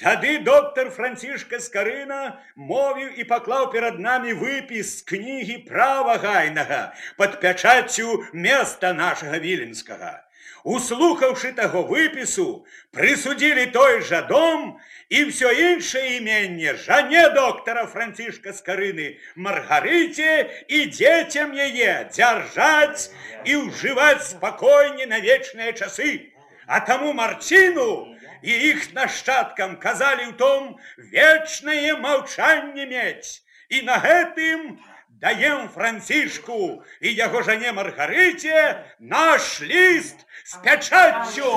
[0.00, 7.36] Тады доктор Францішка Скарына мовіў і паклаў перад намі выпіс з кнігі права гайнага пад
[7.42, 10.23] пячаццю места нашага віленскага.
[10.64, 14.76] Услухаўшы таго выпісу, прысудзілі той жа дом
[15.08, 23.08] і ўсё іншае іменне жане доктара Францішка Скарыны, Маргарыце і дзецям яе дзяржаць
[23.44, 26.30] і ўжываць спакойне на вечныя часы.
[26.66, 33.42] А таму Марціну і іх нашчадкам казалі ў том вечнае маўчанне мець.
[33.72, 34.78] І на гэтым
[35.20, 41.50] даем Францішку і яго жане Маргарыце наш ліст з пячаццю.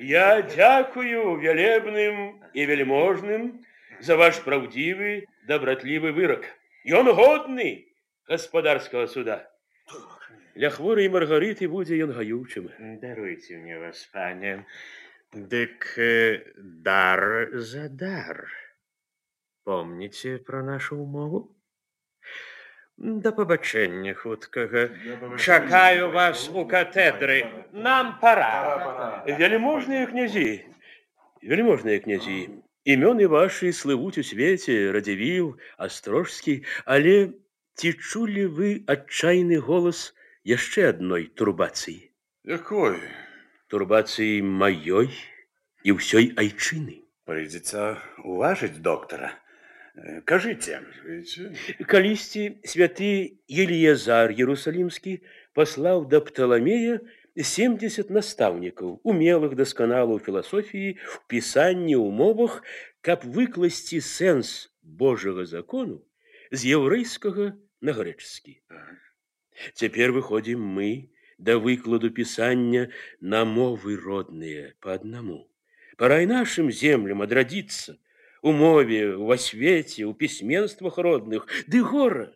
[0.00, 3.64] Я дзякую вялебным і вельможным
[4.00, 6.50] за ваш праўдзівы, дабратлівы вырак.
[6.84, 7.86] Ён годны
[8.28, 9.38] гаспадарскага суда.
[10.54, 12.68] Для хворай маргарыты будзе ён гаючым.
[13.00, 14.66] Даруйце мне вас, пане.
[15.32, 18.50] Дык э, дар за дар.
[19.64, 21.48] Помніце пра нашу ўмову?
[22.98, 24.90] Да пабачэння хуткага.
[25.38, 27.38] Чакаю вас у катедры.
[27.72, 29.24] Нам пора.
[29.26, 30.62] Вельможныя князі,
[31.42, 37.34] вельможныя князі, імёны вашы слывуць у свеце, радзівіл, астрожскі, але
[37.74, 42.10] ці чулі вы адчайны голас яшчэ адной турбацыі?
[42.44, 42.98] Якой?
[43.72, 45.10] Турбацыі маёй
[45.82, 47.02] і ўсёй айчыны.
[47.24, 49.32] Прыйдзецца уважыць доктара.
[49.96, 50.80] Э, Кажыце,
[51.84, 55.20] Калісьці святы Еліязар Єрусалімскі
[55.52, 57.00] паслаў да Пталамея
[57.36, 62.62] 70 настаўнікаў, умелых дасканалаў філасофіі, в пісанні умовах,
[63.00, 66.00] каб выкласці сэнс Божага закону
[66.52, 68.60] з яўрэйскага на грэчаскі.
[69.76, 72.88] Цяпер выходзім мы да выкладу пісання
[73.20, 75.48] на мовы родныя па аднаму.
[75.96, 77.96] Пора і нашым землям адрадзіцца,
[78.46, 82.34] у мове, у асвеце, у пісьменствах родных, ды гора.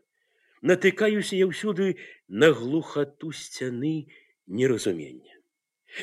[0.62, 1.98] Натыкаюся я ўсюды
[2.28, 4.08] на глухату сцяны
[4.46, 5.34] неразумення.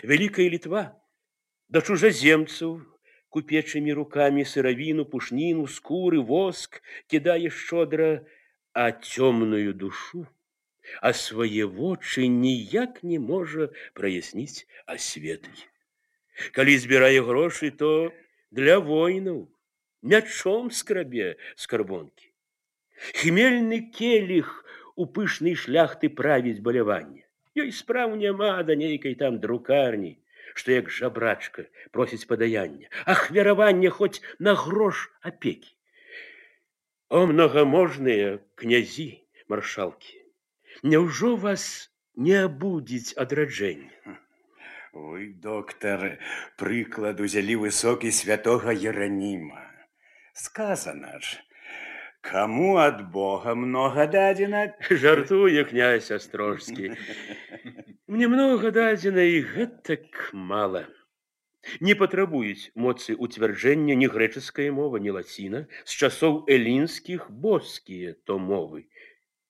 [0.04, 0.96] Вялікая літва
[1.74, 2.86] да чужаземцаў,
[3.34, 8.22] купечымі рукамі сыравіну, пушніну, скуры, воск кідае шчодра,
[8.74, 10.28] а цёмную душу,
[11.02, 15.66] а свае вочы ніяк не можа праясніць асветлі.
[16.54, 18.14] Калі збірае грошы, то
[18.52, 19.50] для воінаў,
[20.02, 22.30] мячом скрабе скарбонкі.
[23.20, 24.52] Хмельны келіх
[24.96, 27.24] у пышнай шляхты правіць баляванне.
[27.58, 30.18] Ёй спраў няма да нейкай там друкарні,
[30.56, 35.74] што як жабрачка просіць падаяння, ахвяраванне хоць на грош апекі.
[37.10, 40.24] О многаможныя князі, маршалкі,
[40.82, 41.66] Няўжо вас
[42.16, 44.18] не абудзіць адраджэнне?
[44.94, 46.20] Вы, доктар,
[46.58, 49.62] прыклад узялі высокі святога Ераніма.
[50.38, 51.44] Сказана ж,
[52.32, 54.74] Кому от Бога много дадено?
[54.90, 56.92] Жартуе князь Острожский.
[58.08, 60.88] Мне много дадено, и гэтак мало.
[61.80, 68.88] Не патрабуюць моцы ўцвярджэння ні грэчаская мова, ні лаціна, з часоў элінскіх боскія то мовы.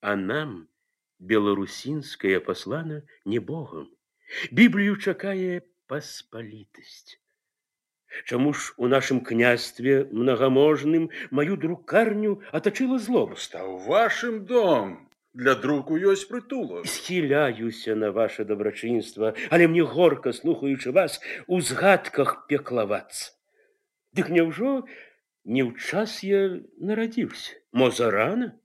[0.01, 0.67] А нам
[1.19, 3.89] беларусінская паслана не Богом.
[4.51, 7.21] Біблію чакае паспалітасць.
[8.24, 13.58] Чаму ж у нашым княстве многаможным маю друкарню атачыла злобста?
[13.58, 16.86] Та ў вашым дом для друку ёсць прытулак.
[16.86, 23.32] Схіляюся на ваше добрачынства, але мне горка, слухаючы вас, у згадках пеклавацца.
[24.16, 24.88] Дык няўжо
[25.44, 28.56] не ў час я нарадзіўся, мо зарана?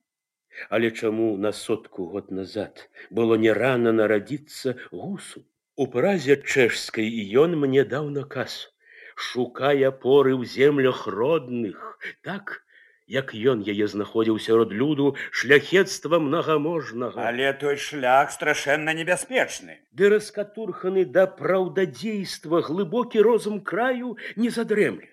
[0.70, 5.44] Але чаму на сотку год назад было не рана нарадзіцца гусу?
[5.76, 8.73] У празе чэшскай і ён мне даў наказ,
[9.15, 12.63] шукай апоры ў землях родных, так,
[13.09, 17.25] як ён яе знаходзіў сярод люду шляхецтва мнагаможнага.
[17.25, 19.81] Але той шлях страшэнна небяспечны.
[19.93, 25.09] ды раскатурханы да праўдадзейства глыбокі розум краю не задрэмле.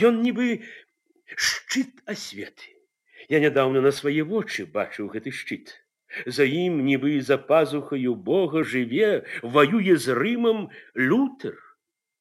[0.00, 0.64] Ён нібы
[1.36, 2.72] шчыт асветы.
[3.28, 5.76] Я нядаўна на свае вочы бачыў гэты шчыт.
[6.24, 11.58] За ім нібы за пазухаю Бога жыве, ваюе з рымам лютер.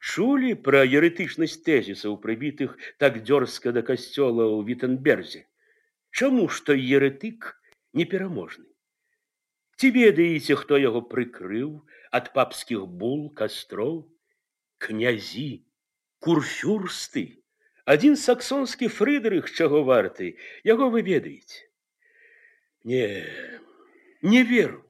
[0.06, 5.42] Чулі пра еретычнасць тэзісаў, прыбітых так дзёрзка да касцёла ў Вітенберзе.
[6.16, 7.56] Чаму ж той еретык
[7.98, 8.70] непераможны?
[9.76, 11.72] Ці ведаеце, хто яго прыкрыў
[12.16, 14.06] ад папскіх бул кастроў?
[14.78, 15.66] Князі,
[16.24, 17.26] курфюрсты,
[17.84, 21.66] адзін саксонскі фрыдрых чаго варты, яго вы ведаеце.
[22.84, 23.26] Не,
[24.22, 24.86] не веру.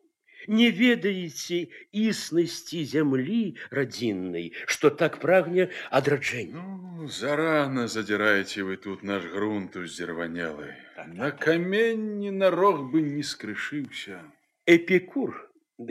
[0.48, 1.58] Не ведаеце
[1.90, 6.62] існасці зямлі радзіннай, што так прагне адраджэння.
[6.62, 10.76] Ну, зарано задираете вы тут наш грунт уздзерванелы.
[11.08, 14.22] На каменні нарог бы не скрышыўся.
[14.70, 15.34] Эпікур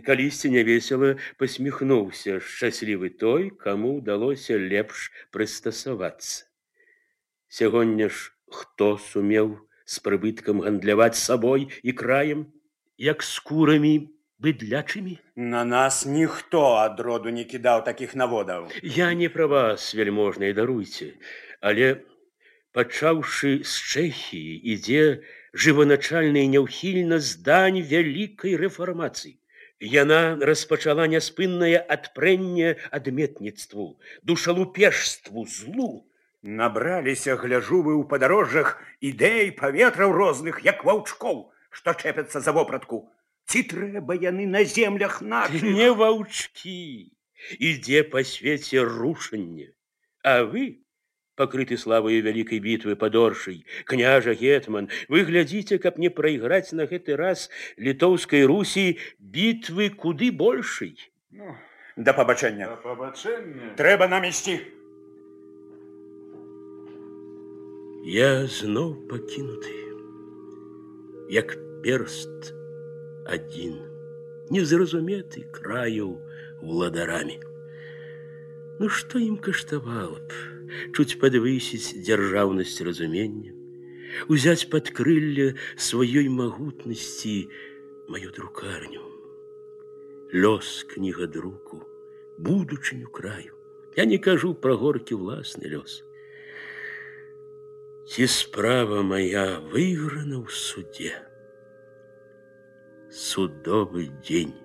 [0.07, 6.47] калісьці нявесела посміхнуўся шчаслівы той, каму ўдалося лепш прыстасавацца.
[7.51, 12.47] Сягоння ж хто сумеў з прыбыткам гандляваць сабой і краем,
[12.97, 15.20] як скурамі Быдлячымі.
[15.36, 18.70] На нас ніхто ад роду не кідаў такіх наводаў.
[18.84, 21.14] Я не пра вас вельможнай даруйце,
[21.62, 22.04] але
[22.72, 25.04] пачаўшы з Чэхіі ідзе
[25.54, 29.36] жываначальна і няўхільна здань вялікай рэфармацыі.
[29.80, 36.06] Яна распачала няспыннае адпрэнне адметніцтву, душалупешству злу.
[36.44, 43.08] Набраліся, гляжу вы ў падарожжах ідэй паветраў розных, як ваўчкоў, што чэпяцца за вопратку.
[43.49, 45.63] Ці трэба яны на землях нашых?
[45.63, 47.13] Не ваўчкі,
[47.61, 49.69] ідзе па свеце рушанне.
[50.25, 50.81] А вы,
[51.37, 57.51] пакрыты славою вялікай бітвы падоршай, княжа гетман, вы глядзіце, каб не прайграць на гэты раз
[57.77, 60.97] літоўскай русі бітвы куды большай.
[61.31, 61.55] Ну,
[61.97, 62.73] да пабачэння.
[62.83, 63.77] Пабачэнне.
[63.77, 64.59] Трэба нам ісці.
[68.05, 69.79] Я зноў пакінуты,
[71.33, 72.53] як перст
[73.29, 73.81] адзін,
[74.51, 76.21] незразуметы краю
[76.61, 77.41] уладарамі.
[78.81, 80.31] Ну што ім каштавала б
[80.97, 83.53] чуць падвысіць дзяржаўнасць разумення,
[84.29, 87.37] узяць пад крылле сваёй магутнасці
[88.09, 89.03] маю друкарню.
[90.35, 91.85] Лёс кніга друку,
[92.39, 93.55] будучыню краю.
[93.97, 96.03] Я не кажу пра горкі ўласны лёс.
[98.11, 101.15] Ці справа моя выйграна ў суде.
[103.11, 104.57] Судовы дзень.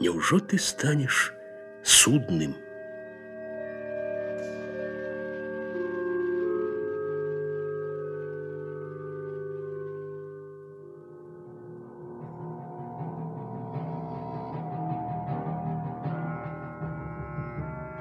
[0.00, 1.32] Няўжо ты станеш
[1.82, 2.54] судным?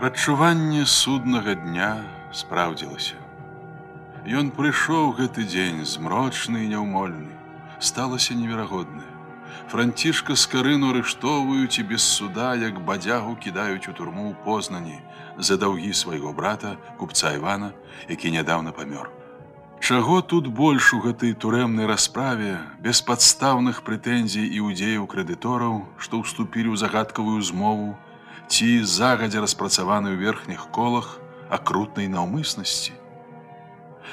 [0.05, 1.89] Адчуванне суднага дня
[2.29, 3.17] спраўдзілася.
[4.37, 7.33] Ён прыйшоў гэты дзень змрочны і няўмольны,
[7.79, 9.08] сталася неверагоднае.
[9.71, 14.99] Францішка з карыну арыштоўваюць і без суда, як бадзягу кідаюць у турму ў познані
[15.37, 17.73] за даўгі свайго брата, купца Івана,
[18.09, 19.09] які нядаўна памёр.
[19.79, 26.77] Чаго тут больш у гэтай турэмнай расправе беспадстаўных прэтэнзій і ўдзеяў крэдытораў, што ўступілі ў
[26.81, 27.93] загадкавую змову,
[28.49, 31.19] ці загадзя распрацаваны ў верхніх колах
[31.49, 32.97] акрутнай наўмыснасці.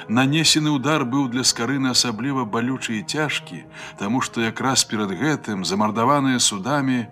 [0.06, 3.66] Нанесены ўдар быў для скарыны асабліва балючы і цяжкі,
[3.98, 7.10] таму што якраз перад гэтым замардаваная судамі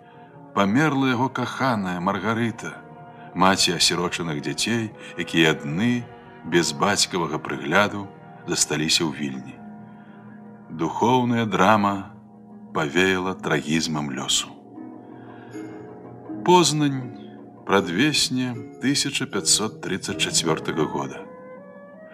[0.55, 2.79] памерла яго каханая маргарыта,
[3.35, 6.07] маці асірочаных дзяцей, якія адны
[6.47, 8.07] без бацькавага прыгляду
[8.47, 9.57] засталіся ў вільні.
[10.71, 12.13] духовная драма
[12.75, 14.49] повеяла трагизмом лёсу.
[16.45, 17.17] Познань,
[17.67, 21.26] Прадвесне 1534 года.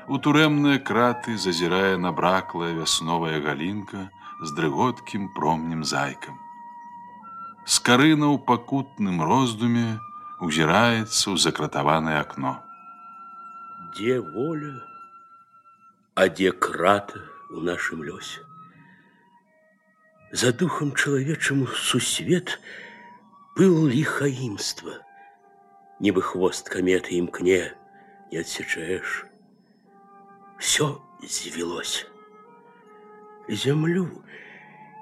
[0.08, 4.08] У турэмныя краты зазірае набраклая вясновая галінка
[4.42, 6.38] з дрыготкім промнім зайкам.
[7.68, 10.00] Скарына ў пакутным роздуме
[10.40, 12.54] узіраецца ў закратаванае акно.
[13.98, 14.78] Дзе воля,
[16.16, 17.20] а дзе крата
[17.52, 18.46] ў нашым лёсе.
[20.32, 22.60] За духам чалавечаму сусвет
[23.56, 25.08] пыл ліхаімства –
[26.00, 27.74] нібы хвост кометы імкне,
[28.32, 29.26] не отсечешь.
[30.62, 32.08] Все звелось.
[33.48, 34.24] Землю,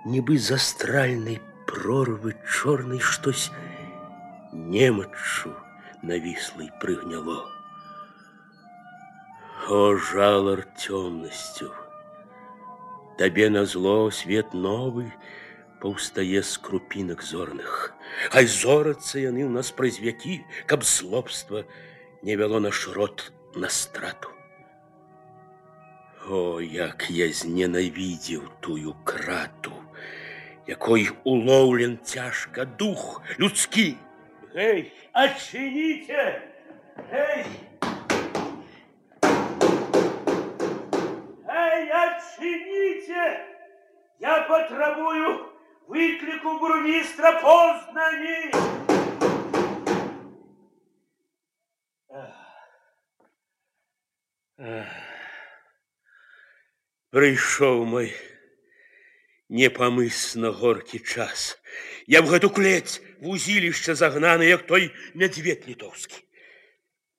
[0.06, 3.52] нібы з астральнай прорвы чорнай штось
[4.54, 5.52] немаччу
[6.04, 7.50] навіслай прыгняло.
[9.68, 11.74] О, жалар цёмнасцю!
[13.18, 15.10] Табе на зло свет новый,
[15.82, 17.96] паўстае з крупінак зорных.
[18.30, 21.66] Хай зорацца яны ў нас праз вякі, каб злобства
[22.22, 24.30] не вяло наш род на страту.
[26.30, 29.74] О, як я зненавідзеў тую крату,
[30.68, 33.98] якой улоўлен цяжка дух людскі.
[34.56, 36.42] Эй, адчыніце!
[37.12, 37.46] Эй!
[41.46, 43.28] Эй, адчыніце!
[44.20, 45.56] Я патрабую
[45.88, 48.52] Выклику бурмистра Познани!
[57.16, 58.10] Прыйшоў мой
[59.50, 61.58] непамысна горкі час.
[62.08, 66.22] Я в гэту клець вузілішча загнаны, як той мядзвед літоўскі.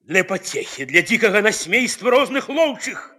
[0.07, 3.16] Для пацехі, для дзікага насмейства розных лоўчых.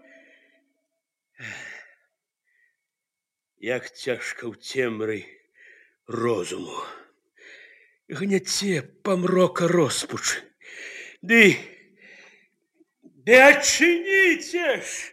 [3.57, 5.25] Як цяжка ў цемры
[6.07, 6.77] розуму.
[8.07, 10.39] Гняце памрока роспуч.
[11.21, 11.57] Ды
[13.27, 15.10] Ды адчыніце ж!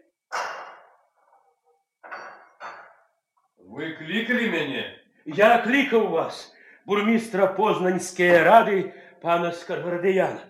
[3.79, 4.85] Вы кликали мяне?
[5.25, 6.53] Я клікаў вас,
[6.87, 8.93] бурмістра познаньскія рады
[9.23, 10.43] пана Скаргардыяна.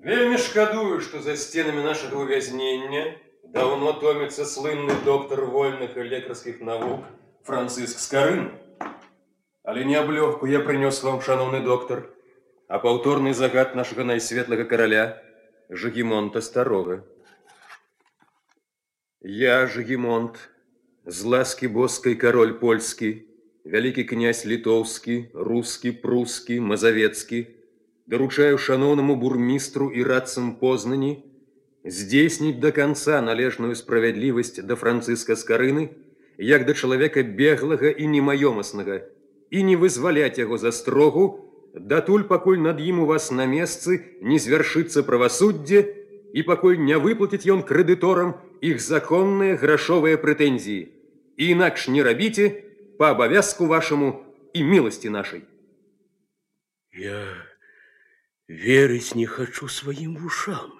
[0.00, 7.04] Вельмі шкадую, што за стенамі нашага увязнення давно томіцца слынны доктар вольных і лекарскіх навук
[7.44, 8.50] Франциск Скарын.
[9.64, 12.06] Але не аблёгку я прынёс вам, шаноўны доктар,
[12.68, 15.20] а паўторны загад нашага найсветлага караля
[15.68, 17.04] Жагімонта старога.
[19.20, 20.38] Я Жагімонт,
[21.06, 23.22] з ласкі боскай кароль польскі,
[23.64, 27.46] вялікі князь літоўскі, рускі, прускі, мазавецкі,
[28.06, 31.24] даручаю шаноўнаму бурмістру і радцам познані
[31.84, 35.88] здзейсніць да канца належную справядлівасць да францыска скарыны,
[36.36, 39.00] як да чалавека беглага і немаёмаснага,
[39.50, 44.38] і не вызваляць яго за строгу, датуль пакуль над ім у вас на месцы не
[44.38, 45.86] звяршыцца правасуддзе
[46.32, 50.93] і пакуль не выплаціць ён крэдыторам іх законныя грашовыя прэтэнзіі.
[51.36, 52.50] І інакш не рабіце
[52.98, 54.12] па абавязку вашаму
[54.54, 55.42] і міласці нашай.
[56.92, 57.22] Я
[58.48, 60.74] верыць не хачу сваім вушам.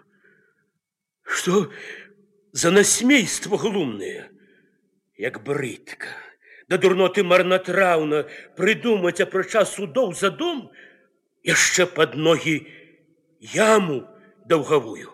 [1.22, 1.70] Што
[2.52, 4.28] за насмейства глумнае,
[5.16, 6.10] як брыдка
[6.70, 8.20] да дурноты марнатраўна
[8.58, 10.60] прыдумаць апрача судоў за дом
[11.50, 12.54] яшчэ пад ногі
[13.54, 13.98] яму
[14.52, 15.13] даўгавую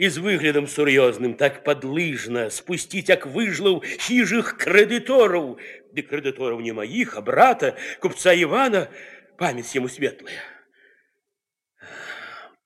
[0.00, 5.58] і з выглядам сур'ёзным так падлыжна спусціць як выжлаў хіжых крэдытораў
[5.92, 8.86] ды крэдытораў не маіх а брата купца ивана
[9.42, 10.40] памяць яму светлая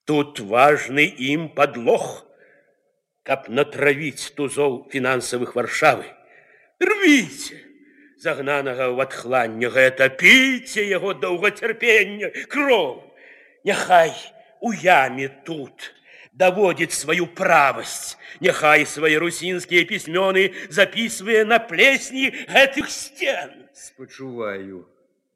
[0.05, 2.07] тут важны ім подлог
[3.27, 6.07] каб натравіць тузоў фінансавых варшавы
[6.79, 7.59] рвіце
[8.29, 13.03] загнанага ў адхлання гэта піце яго доўгацярпення кроў
[13.67, 14.15] няхай
[14.61, 15.91] у яме тут
[16.39, 24.85] даводзіць сваю правасць няхай свае русінскія пісьмёны записывае на плесні гэтых сцен спачуваю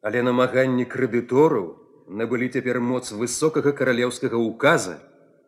[0.03, 1.73] але намаганні крэдытораў
[2.09, 4.99] набылі цяпер моц высокага каралеўскага указа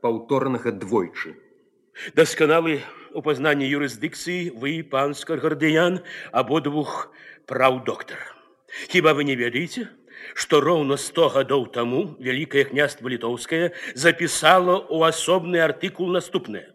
[0.01, 1.37] паўторнага двойчы
[2.15, 2.81] дасканалы
[3.15, 6.01] у пазнанні юрысдыкцыі вы пан скаргардыян
[6.33, 7.11] абодвух
[7.51, 8.19] праў доктар.
[8.89, 9.89] Хіба вы не ведаеце,
[10.34, 16.72] Што роўна 100 гадоў таму вялікае княства літоўскае запісала ў асобны артыкул наступнае.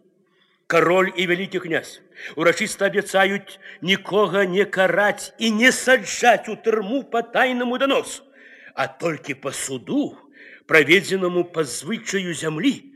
[0.71, 1.99] Кароль і вялікі князь
[2.39, 8.23] урачыста абяцаюць нікога не караць і не саджаць у тэрму па тайнаму даносу,
[8.75, 10.15] а толькі па суду,
[10.71, 12.91] праведзенаму па звычаю зямлі,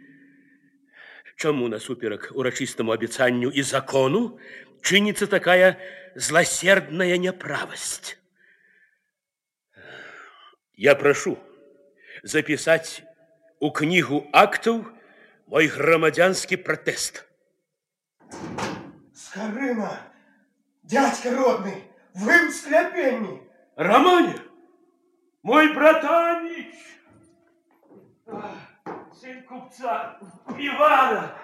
[1.35, 4.39] Чаму насуперак урачыстаму абяцанню і закону
[4.79, 5.75] чыніцца такая
[6.15, 8.15] злосердная неправость.
[10.77, 11.37] Я прошу
[12.23, 13.03] записать
[13.59, 14.85] у книгу актов
[15.47, 17.25] мой громадянский протест.
[19.13, 20.01] Скорына,
[20.83, 23.41] дядька родный, вы в скляпенні.
[23.77, 24.35] Романе,
[25.43, 26.75] мой братанич,
[29.13, 30.17] сын купца
[30.57, 31.37] Ивана.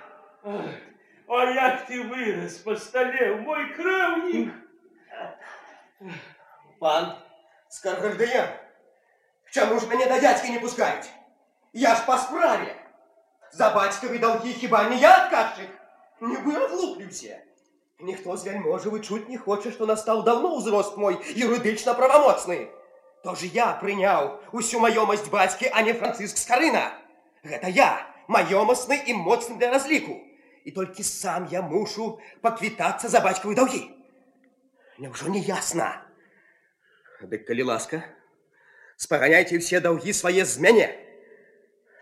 [1.27, 4.53] О, як ты вырос по столе, мой кровник.
[6.79, 7.17] Пан
[7.69, 8.49] Скаргардыян,
[9.50, 11.10] чому ж мене до дядьки не пускають?
[11.72, 12.76] Я ж по справе.
[13.52, 15.68] За батькові долги хіба не я отказчик?
[16.20, 17.38] Не вы оглуплюся.
[18.00, 22.68] Ніхто з вельможів і чуть не хоче, що настав давно узрост мой юридично правомоцний.
[23.24, 26.92] Тож я прийняв усю майомость батьки, а не Франциск Скарина.
[27.44, 30.20] Гэта я, майомостный і моцны для разліку.
[30.64, 33.86] І толькі сам я мушу паквітацца за бацькавы даўгі.
[34.98, 36.02] Няўжо не ясна?
[37.22, 38.02] Дык калі ласка,
[39.00, 40.88] спаганяйте все даўгі свае з мяне.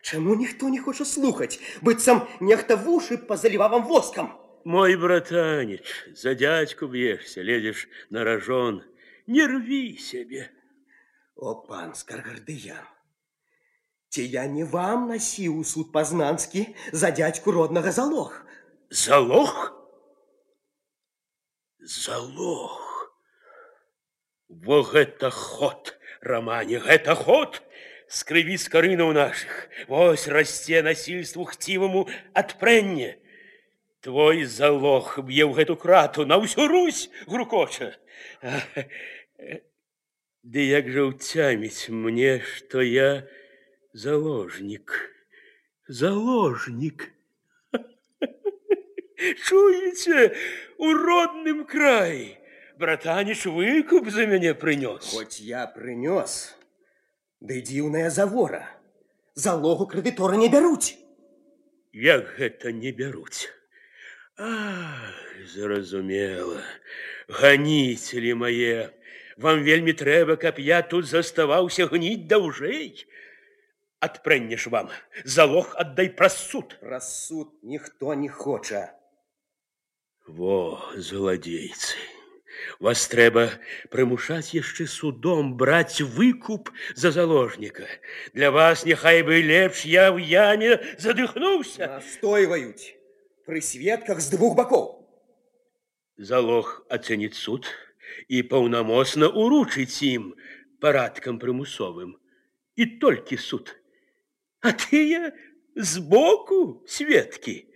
[0.03, 4.33] Чаму ніхто не хоча слухаць, быццам нехта вушы пазаліва вам воскам?
[4.65, 5.85] Мой братанич,
[6.15, 8.83] за дядьку б'ешься, лезешь на рожон.
[9.27, 10.51] Не рви себе.
[11.37, 12.87] О, пан Скаргардыян,
[14.09, 18.45] ці я не вам насіў у суд пазнанскі за дядьку роднага залог?
[18.91, 19.73] Залог?
[21.81, 22.81] Залог.
[24.49, 27.63] Во гэта ход, Романе, гэта ход.
[28.09, 29.69] Скрыві скарынаў наших.
[29.89, 33.17] Вось расце насільству хціваму адпрэнне.
[34.05, 37.97] Твой залог б'е ў гэту крату, на ўсю Русь грукоча.
[40.45, 43.25] Ды як жа ўцяміць мне, што я
[43.97, 44.93] заложнік.
[45.89, 47.09] Заложнік.
[49.49, 50.37] Чуеце,
[50.77, 52.37] у родным краі.
[52.79, 55.15] Братаніч выкуп за мяне прынёс.
[55.15, 56.55] Хоць я прынёс,
[57.39, 58.67] ды дзіўная завора.
[59.35, 60.99] Залогу крэдытора не бяруць.
[61.93, 63.47] Як гэта не бяруць?
[64.37, 65.15] Ах,
[65.47, 66.63] зразумела.
[67.29, 68.91] Ганіцелі мае,
[69.39, 73.07] вам вельмі трэба, каб я тут заставаўся гніць даўжэй.
[74.03, 74.91] Адпрэнне ж вам,
[75.25, 76.75] залог аддай праз суд.
[76.83, 78.91] Праз суд ніхто не хоча.
[80.27, 81.95] Во, злодейцы.
[82.79, 83.51] Вас трэба
[83.91, 87.87] прымушаць яшчэ судом браць выкуп за заложніка.
[88.35, 91.99] Для вас няхай бы лепш я ў яме задыхнуўся.
[91.99, 92.95] Настойваюць
[93.47, 95.03] пры сведках з двух бакоў.
[96.17, 97.67] Залог ацэніць суд
[98.29, 100.35] і паўнамоцна уручыць ім
[100.81, 102.17] парадкам прымусовым.
[102.77, 103.75] І толькі суд.
[104.63, 105.31] А тыя
[105.75, 107.67] збоку сведкі.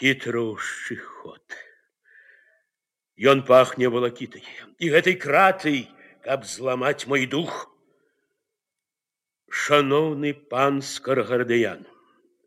[0.00, 1.44] Хітроўшчы ход.
[3.20, 4.42] Ён пахне валакітай
[4.78, 5.88] і гэтай кратай,
[6.24, 7.68] каб зламаць мой дух.
[9.52, 11.84] Шаноўны пан Скаргардыян,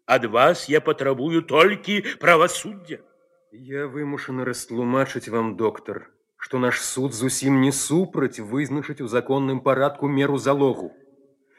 [0.10, 2.98] ад вас я патрабую толькі правасуддзя.
[3.54, 10.10] Я вымушаны растлумачыць вам, доктар, што наш суд зусім не супраць вызначыць у законным парадку
[10.10, 10.92] меру залогу.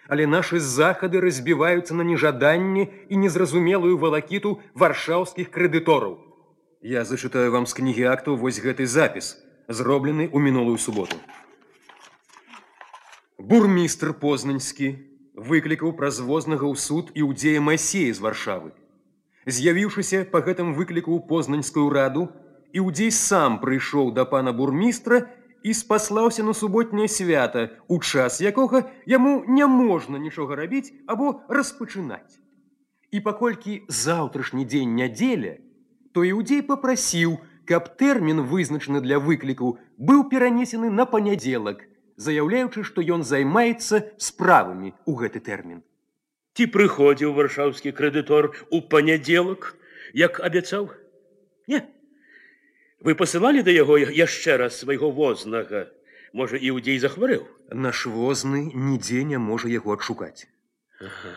[0.08, 6.20] Але нашы захады разбіваюцца на нежаданне і незразумелую валакіту варшаўскіх крэдытораў.
[6.82, 9.34] Я зачытаю вам з кнігі актаў вось гэты запіс,
[9.68, 11.16] зроблены ў мінулую суботу.
[13.38, 14.94] Бурмістр познаньскі
[15.36, 18.72] выклікаў празвознага ў суд і ўдзея масеі з варшавы.
[19.46, 22.28] З'явіўшыся па гэтым выкліку ў познаньскую раду,
[22.72, 25.20] іудзей сам прыйшоў да пана бурмістра
[25.62, 32.38] і спаслаўся на суботняе свята, у час якога яму няможна нічога рабіць або распачынаць.
[33.10, 35.56] І паколькі заўтрашні дзень нядзеля,
[36.12, 37.36] то іудзей попрасіў,
[37.68, 41.82] каб тэрмін вызначаны для выкліку быў перанесены на панядзелак,
[42.16, 45.82] заяўляючы, што ён займаецца справамі ў гэты тэрмін.
[46.56, 49.74] Ці прыходзіў варшаўскі крэдытор у панядзелак,
[50.16, 50.88] як абяцаў?
[51.68, 51.82] Не.
[53.04, 55.90] Вы пасылалі да яго яшчэ раз свайго вознага.
[56.32, 57.44] Можа, іудзей захварэў.
[57.72, 60.48] Наш возны нідзе не можа яго адшукаць.
[61.00, 61.36] Ага.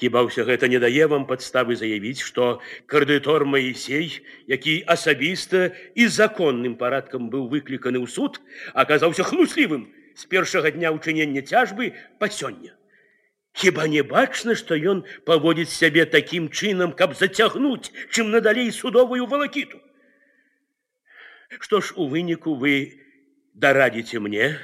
[0.00, 6.80] Хіба ўсё гэта не дае вам падставы заявіць, што крэдытор Маісей, які асабіста і законным
[6.80, 8.40] парадкам быў выкліканы ў суд,
[8.72, 12.72] аказаўся хлуслівым з першага дня ўчынення цяжбы па сёння.
[13.52, 19.84] Хіба не бачна, што ён паводзіць сябе такім чынам, каб зацягнуць, чым надалей судовую валакіту.
[21.60, 22.96] Што ж у выніку вы
[23.52, 24.56] дарадзіце мне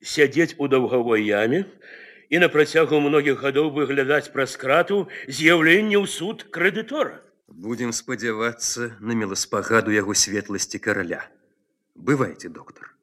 [0.00, 1.68] сядзець у даўгавой яме,
[2.29, 7.25] і на працягу многіх гадоў выглядаць праз крату з'яўленне ў суд крэдытора.
[7.49, 11.25] Будзем спадзявацца на меласпагаду яго светласці караля.
[11.95, 12.93] Бывайте, доктор.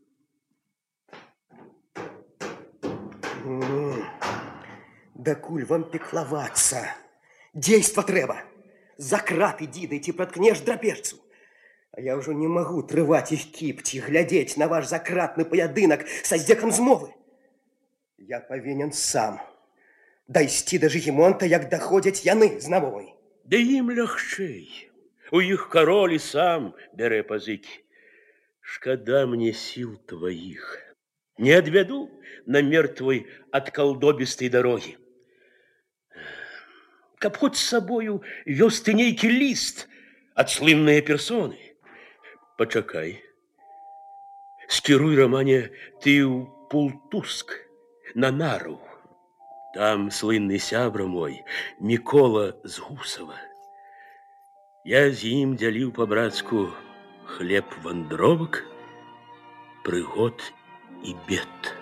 [5.14, 6.86] Да куль вам пекловаться.
[7.52, 8.42] Действа трэба.
[8.96, 11.16] За крат иди, да ти проткнешь драпежцу.
[11.92, 16.70] А я уже не могу трывать их кипти, глядеть на ваш закратный поядынок со здеком
[16.70, 17.14] змовы.
[18.20, 19.38] Я повинен сам
[20.26, 23.12] дайсці да жыгімонта, як даходзяць яны з навой.
[23.44, 24.66] Да ім лягчэй.
[25.30, 27.76] У іх кароль і сам бярэ пазыкі.
[28.64, 30.64] Шкада мне сіл тваіх.
[31.38, 32.08] Не адвяду
[32.46, 34.96] на мертвой ад калдобістай дарогі.
[37.22, 39.86] Каб хоць з сабою вёз ты нейкі ліст
[40.34, 41.60] ад слынныя персоны.
[42.58, 43.20] Пачакай.
[44.66, 45.70] Скіруй рамане
[46.02, 47.54] ты ў пултуск
[48.14, 48.80] на нару.
[49.74, 51.44] Там слынны сябра мой,
[51.80, 53.36] Мікола з Гусава.
[54.88, 56.68] Я з ім дзяліў па-брацку
[57.26, 58.62] хлеб вандровак,
[59.84, 60.40] прыгод
[61.04, 61.79] і бед.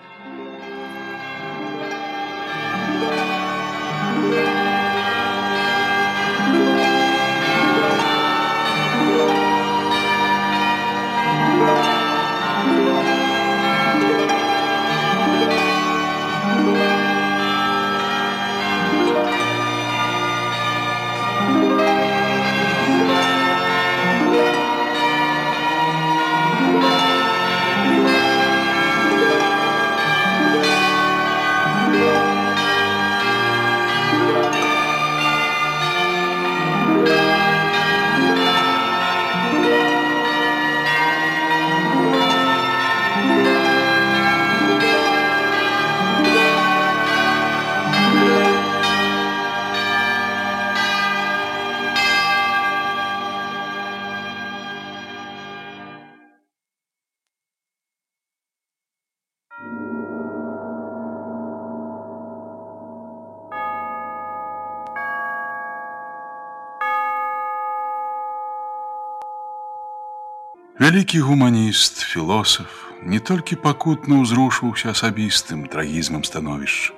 [70.89, 76.91] Вялікі гуманіст, філосаф не толькі пакутна ўзрушыўся асабістым трагізмам становішча.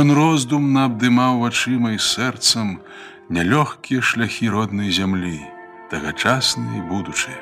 [0.00, 2.78] Ён роздумна абдымаў вачыма і сэрцам
[3.28, 5.40] нялёгкія шляхі роднай зямлі,
[5.90, 7.40] тагачасныя і будучыя.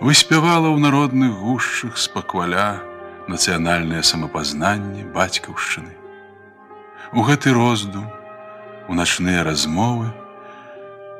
[0.00, 2.82] Выспявала ў народных гушчах спакваля
[3.28, 5.94] нацыянальнае самапазнанне бацькаўшчыны.
[7.14, 8.10] У гэты роздум,
[8.88, 10.10] у начныя размовы,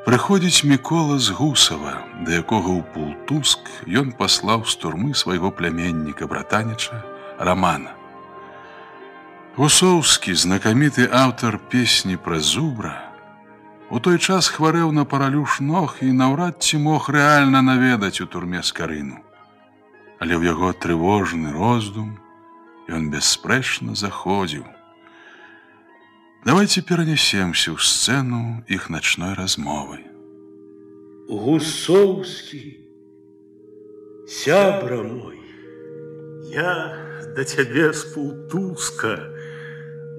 [0.00, 1.92] Прыходзіць Мікола з Гусава,
[2.24, 7.04] да якога ў Пултуск ён паслаў з турмы свайго пляменніка братаніча
[7.36, 7.92] Рамана.
[9.60, 12.96] Гусоўскі, знакаміты аўтар песні пра зубра,
[13.92, 18.64] у той час хварэў на паралюш ног і наўрад ці мог рэальна наведаць у турме
[18.64, 19.20] скарыну.
[20.16, 22.16] Але ў яго трывожны роздум
[22.88, 24.64] ён бясспрэчна заходзіў,
[26.42, 29.98] Давайте перенесемся в сцену их ночной размовы.
[31.28, 32.88] Гусовский,
[34.26, 35.38] сябра мой,
[36.50, 36.96] Я
[37.36, 39.30] до тебе с Пултуска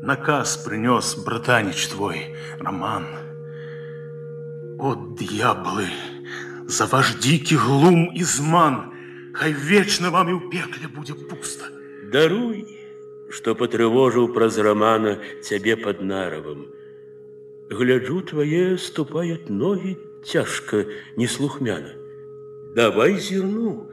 [0.04, 3.08] наказ принес братанич твой, Роман.
[4.80, 5.90] От дьяблы,
[6.68, 8.94] за ваш дикий глум зман,
[9.34, 11.66] хай вечно вам и в пекле будет пусто.
[12.12, 12.81] Даруй,
[13.31, 16.67] што патрывожыў праз рамана цябе пад наравам.
[17.71, 20.85] Гляджу твае ступаюць ногі цяжка
[21.17, 21.95] неслухмяна.
[22.77, 23.91] Давай зірну,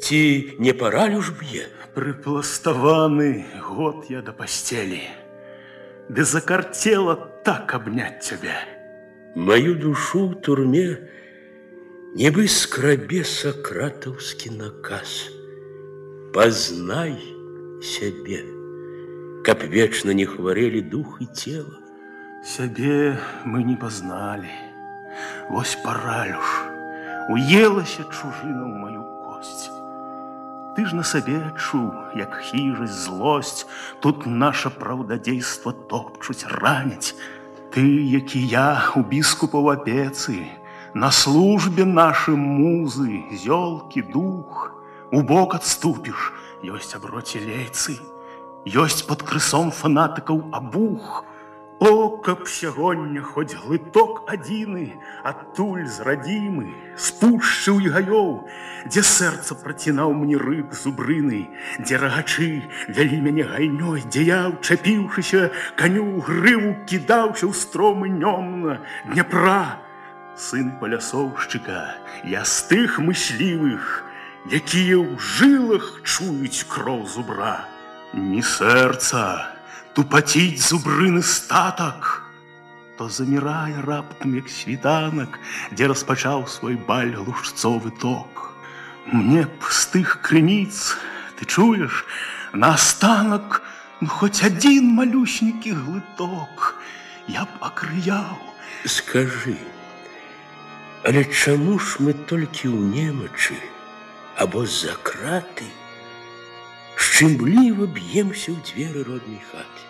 [0.00, 0.20] ці
[0.58, 1.66] не паралюш б'е.
[1.96, 5.00] Прыпластаваны год я да пасцелі.
[6.12, 8.52] Ды закарцела так абняць цябе.
[9.36, 10.88] Маю душу ў турме
[12.16, 15.32] нібы скрабе сакратаўскі наказ.
[16.36, 17.16] Пазнай,
[17.82, 18.42] сябе,
[19.44, 21.78] каб вечна не хварэлі дух і цела.
[22.46, 24.52] Сябе мы не пазналі.
[25.50, 26.46] Вось паралюш,
[27.32, 29.70] уелася чужына ў маю косць.
[30.76, 31.88] Ты ж на сабе адчуў,
[32.20, 33.66] як хіжасць, злосць,
[34.04, 37.16] тут наша праўдадзейства топчуць раняць.
[37.72, 37.82] Ты,
[38.12, 40.44] які я у біскупаў апецы,
[40.94, 44.72] на службе нашым музы, зёлкі дух,
[45.12, 46.32] у бок адступіш,
[46.62, 47.96] ёсць аброці лейцы,
[48.66, 51.24] ёсць пад крысом фанатыкаў абух.
[51.78, 54.96] О, каб сягоння хоць глыток адзіны,
[55.28, 58.30] адтуль зрадзімы, спушчыў і гаёў,
[58.88, 66.24] дзе сэрца працінаў мне рыб зубрыны, дзе рагачы вялі мяне гайнёй, дзе я, чапіўшыся, каню
[66.24, 68.80] грыву кідаўся ў стромы нёмна,
[69.12, 69.76] Дняпра,
[70.32, 71.92] сын палясоўшчыка,
[72.24, 74.00] я з тых мыслівых,
[74.50, 77.66] якія ў жылах чуюць кроў зубра.
[78.14, 79.50] Ні сэрца,
[79.94, 82.22] тупаціць зубрыны статак,
[82.96, 85.38] то замірае раптам, як світанак,
[85.72, 88.54] дзе распачаў свой баль глушцовы ток.
[89.12, 90.96] Мне б з тых крыніц,
[91.36, 92.06] ты чуеш,
[92.52, 93.62] наостанак,
[94.00, 96.74] ну хоць адзін малюсенькі глыток
[97.28, 98.38] я б акрыяў.
[98.86, 99.58] Скажы,
[101.02, 103.58] але чаму ж мы толькі ў немачы
[104.40, 105.68] або за краты
[106.96, 109.82] шчымліва б'емся ў дзверы роднай хаты,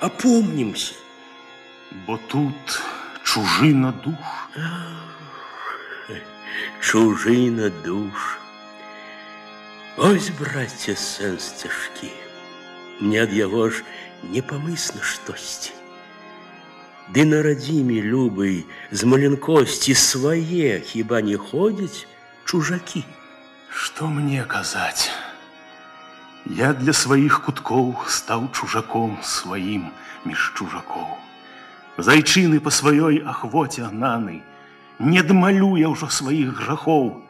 [0.00, 0.94] апомнімся,
[2.06, 2.82] Бо тут
[3.24, 4.16] чужына душ.
[6.80, 8.38] чужына душ.
[9.96, 12.12] Ось, браце, сэнс цяжкі.
[13.00, 13.82] Мне ад яго ж
[14.22, 15.72] непамысна штосьці.
[17.08, 22.06] Ды на радзіме любый з маленкосці свае хіба не ходзяць
[22.44, 23.04] чужакі.
[23.72, 25.10] Што мне казаць?
[26.46, 29.88] Я для сваіх куткоў стаў чужаком сваім
[30.24, 31.08] між чужакоў.
[31.98, 34.42] Зайчыны па сваёй ахвоце гнаны,
[34.98, 37.22] не дмалю я ўжо сваіх грахоў.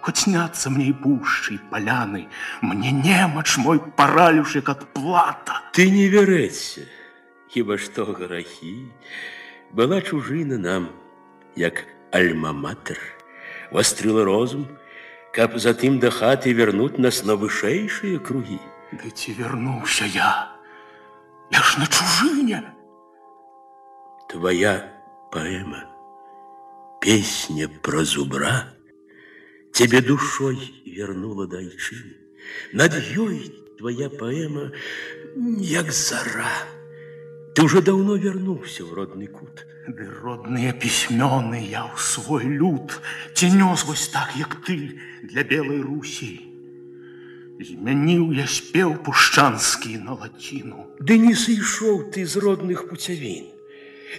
[0.00, 2.26] Хоць сняцца мне і пушчы, і паляны,
[2.62, 5.62] мне немач мой паралюш, як ад плата.
[5.74, 6.86] Ты не вярэцца,
[7.50, 8.90] хіба што грахі,
[9.74, 10.88] была чужына нам,
[11.56, 12.98] як альма-матер,
[13.70, 14.68] вастрыла розум,
[15.32, 18.58] каб затым да хаты вярнуць нас на вышэйшыя кругі.
[18.92, 20.52] Ды ці вярнуўся я?
[21.50, 22.64] Я ж на чужыне.
[24.28, 24.92] Твоя
[25.32, 25.84] поэма,
[27.00, 28.74] песня про зубра,
[29.72, 32.16] Тебе душой вернула дайчыны.
[32.72, 34.72] Над ёй твоя поэма,
[35.36, 36.50] як зара.
[37.54, 39.66] Ты уже давно вернулся в родный кут.
[39.88, 42.92] Ды родныя пісьмёны я ў свой люд,
[43.34, 46.44] ці нёс вось так, як ты для белай Русі.
[47.58, 50.86] Змяніў я спеў пушчанскі на лаціну.
[51.00, 53.50] Ды не сышоў ты з родных пуцявін.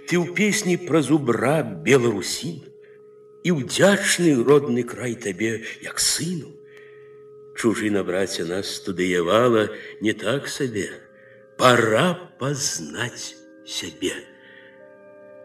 [0.10, 2.60] Ты ў песні пра зубра беларусін
[3.48, 6.52] і ўдзячны родны край табе як сыну.
[7.56, 9.70] Чужына браце нас студыявала
[10.02, 10.92] не так сабе.
[11.58, 13.36] Пора пазнаць
[13.66, 14.14] сябе.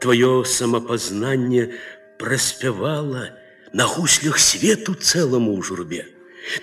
[0.00, 1.72] Твоё самапазнанне
[2.18, 3.30] праспявала
[3.72, 6.04] на гуслях свету цэламу ў журбе.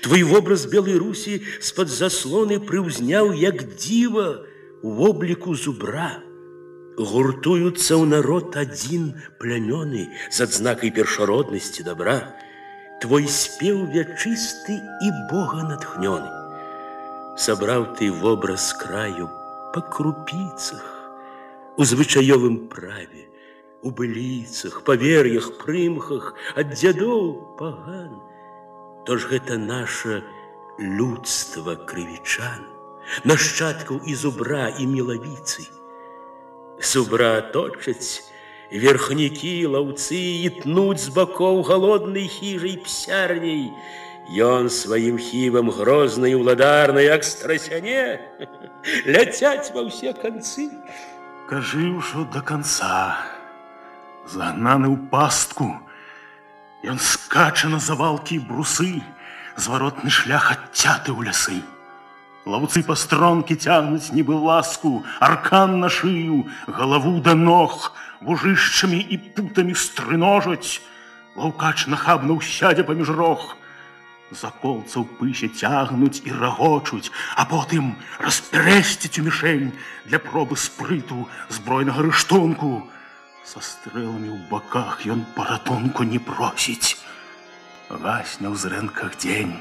[0.02, 4.46] Твой вобраз белой Русі з-пад заслоны прыўзняў як дзіва
[4.84, 6.22] у вобліку зубра.
[7.02, 12.38] Гуртуюцца ў народ адзін плямёны з адзнакай першароднасці добра.
[13.02, 16.30] Твой спеў вячысты і Бога натхнёны.
[17.42, 19.32] Сабраў ты вобраз краю
[19.77, 20.85] па крупіцах,
[21.77, 23.29] у звычаёвым праве,
[23.85, 27.27] у быліцах, павер'ях, прымхах, ад дзядоў
[27.59, 28.15] паган.
[29.05, 30.23] Тож гэта наша
[30.81, 32.65] людства крывічан,
[33.29, 35.69] нашчадкаў і зубра і мелавіцы.
[36.81, 38.25] Зубра точаць,
[38.73, 43.69] верхнікі, лаўцы і тнуць з бакоў галоднай хіжай псярняй.
[44.32, 48.22] Ён сваім хівам грознай уладарнай як страсяне
[49.06, 50.72] ляцяць ва ўсе канцы.
[51.52, 53.20] Кажы ўжо да канца,
[54.26, 55.68] загнаны ў пастку,
[56.84, 59.06] Ён скача на завалкі і брусы,
[59.54, 61.62] зваротны шлях адцяты ў лясы.
[62.50, 67.94] Лаўцы па стронкі цягнуць нібы ласку, аркан на шыю, галаву да ног,
[68.26, 70.82] вужышчамі і путамі стрыножаць.
[71.38, 73.54] Лаўкач нахабна ўсядзе паміж рог.
[74.32, 79.74] Заколцаў пысе цягнуць і рагочуць, а потым распрэсціць у мішень
[80.06, 82.88] для пробы спрыту збройнага рыштунку.
[83.44, 86.96] Са стрэламі ў баках ён паратунку не просіць.
[87.92, 89.60] Гасня ў зрэнках дзень.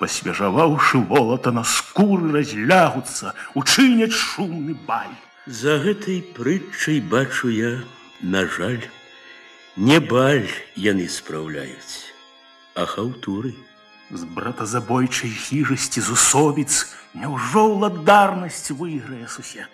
[0.00, 5.16] Пасвежаваўшы волата на скуры разлягуцца, учыняць шумны баль.
[5.46, 7.80] За гэтай прытчай бачу я,
[8.20, 8.84] на жаль,
[9.76, 12.03] не баль яны спраўляюць,
[12.74, 13.54] а хаўтуры.
[14.10, 19.70] З братазабойчай хіжасці зусобіц няўжо ўладарнасць выйграе сусед.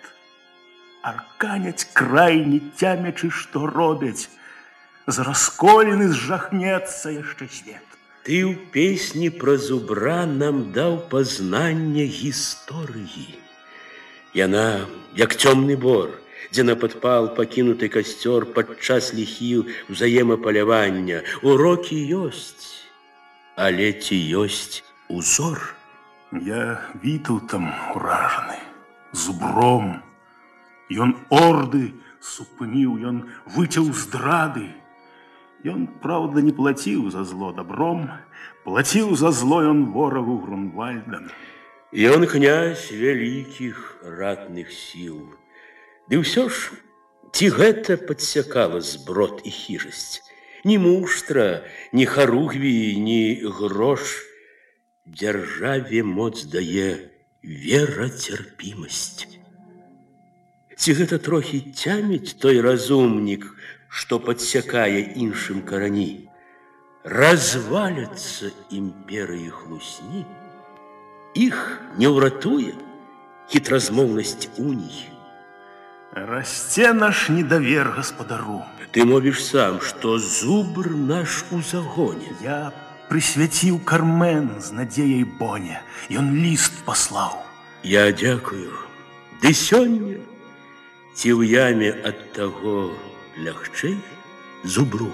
[1.01, 4.29] Арканяць крайні цямячы, што робяць.
[5.07, 7.87] З расколіны зжахнецца яшчэ свет.
[8.27, 13.39] Ты ў песні пра зубра нам даў пазнанне гісторыі.
[14.35, 16.11] Яна, як цёмны бор,
[16.51, 19.63] дзе на падпал пакінуты касцёр падчас ліхіў
[19.93, 21.23] узаемапалявання.
[21.41, 22.83] Урокі ёсць,
[23.55, 25.73] але ці ёсць узор.
[26.31, 28.59] Я вітаў там уражаны,
[29.13, 30.03] зубром.
[30.91, 33.23] Ён орды супыніў, ён
[33.55, 34.67] выцяў здрады.
[35.63, 38.11] Ён, праўда, не плаціў за зло добром,
[38.63, 41.31] плаціў за зло ён ворагу Грунвальдам.
[41.95, 45.23] Ён князь вялікіх ратных сіл.
[46.11, 46.75] Ды ўсё ж,
[47.31, 50.27] ці гэта падсякала зброд і хіжасць?
[50.65, 51.63] Ні муштра,
[51.93, 54.23] ні харугві, ні грош.
[55.07, 56.97] Дзяржаве моц дае
[57.43, 59.27] вера цярпімасць.
[60.75, 63.47] Ці гэта трохі цяміць той разумнік,
[63.87, 66.27] што падсякае іншым карані.
[67.07, 70.25] Разваляцца імперыі хлусні,
[71.37, 71.57] Іх
[72.01, 72.73] не ўратуе
[73.53, 75.10] хітразмоўнасць уній.
[76.13, 78.63] Расце наш недавер гаспадару.
[78.91, 82.31] Ты мовіш сам, што зубр наш у загоне.
[82.41, 82.71] Я
[83.11, 85.83] прысвяціў кармен з надзеяй боня.
[86.09, 87.37] Ён ліст паслаў.
[87.83, 88.73] Я дзякую.
[89.43, 90.17] Ды сёння
[91.13, 92.93] ці ў яме ад таго
[93.37, 93.97] лягчэй
[94.63, 95.13] зубру.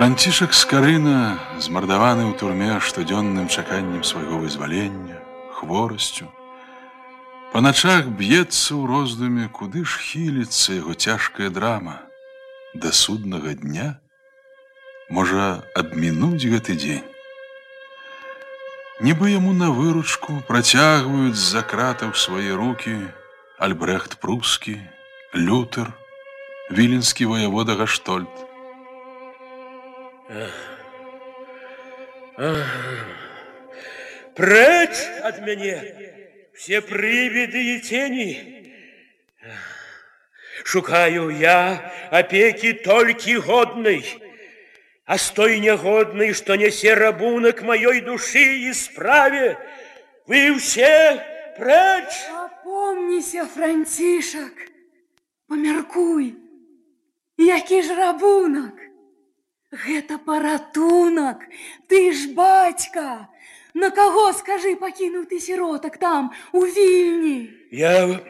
[0.00, 5.20] Францішак Скарына, змардаваны ў турме штодзённым чаканнем свайго вызвалення,
[5.52, 6.28] хворасцю,
[7.52, 12.00] па начах б'ецца ў роздуме, куды ж хіліцца яго цяжкая драма.
[12.72, 14.00] Да суднага дня
[15.08, 17.04] можа абмінуць гэты дзень.
[19.04, 22.96] Нібы яму на выручку працягваюць з-за кратаў свае рукі
[23.60, 24.80] Альбрехт Прускі,
[25.36, 25.92] Лютер,
[26.72, 28.49] віленскі воявода Гаштольд.
[34.35, 35.83] Прочь от меня
[36.53, 38.73] все привиды и тени.
[40.63, 44.05] Шукаю я опеки только годной,
[45.05, 49.57] а с той негодной, что несе рабунок моей души и справе,
[50.27, 51.25] вы все
[51.57, 52.29] прочь.
[52.31, 54.53] Опомнися, Францішак,
[55.47, 56.35] помяркуй,
[57.37, 58.90] які ж рабунак.
[59.72, 61.42] Гэта паратунак,
[61.88, 63.28] ты ж бацька.
[63.74, 67.50] На каго, скажы, пакінуў ты сіротак там, у вільні?
[67.70, 68.22] Я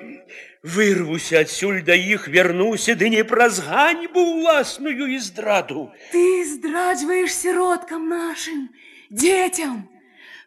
[0.67, 5.93] вырвуся адсюль да іх, вярнуся, ды не праз ганьбу ўласную і здраду.
[6.11, 8.67] Ты здраджваеш сіроткам нашым,
[9.11, 9.87] дзецям.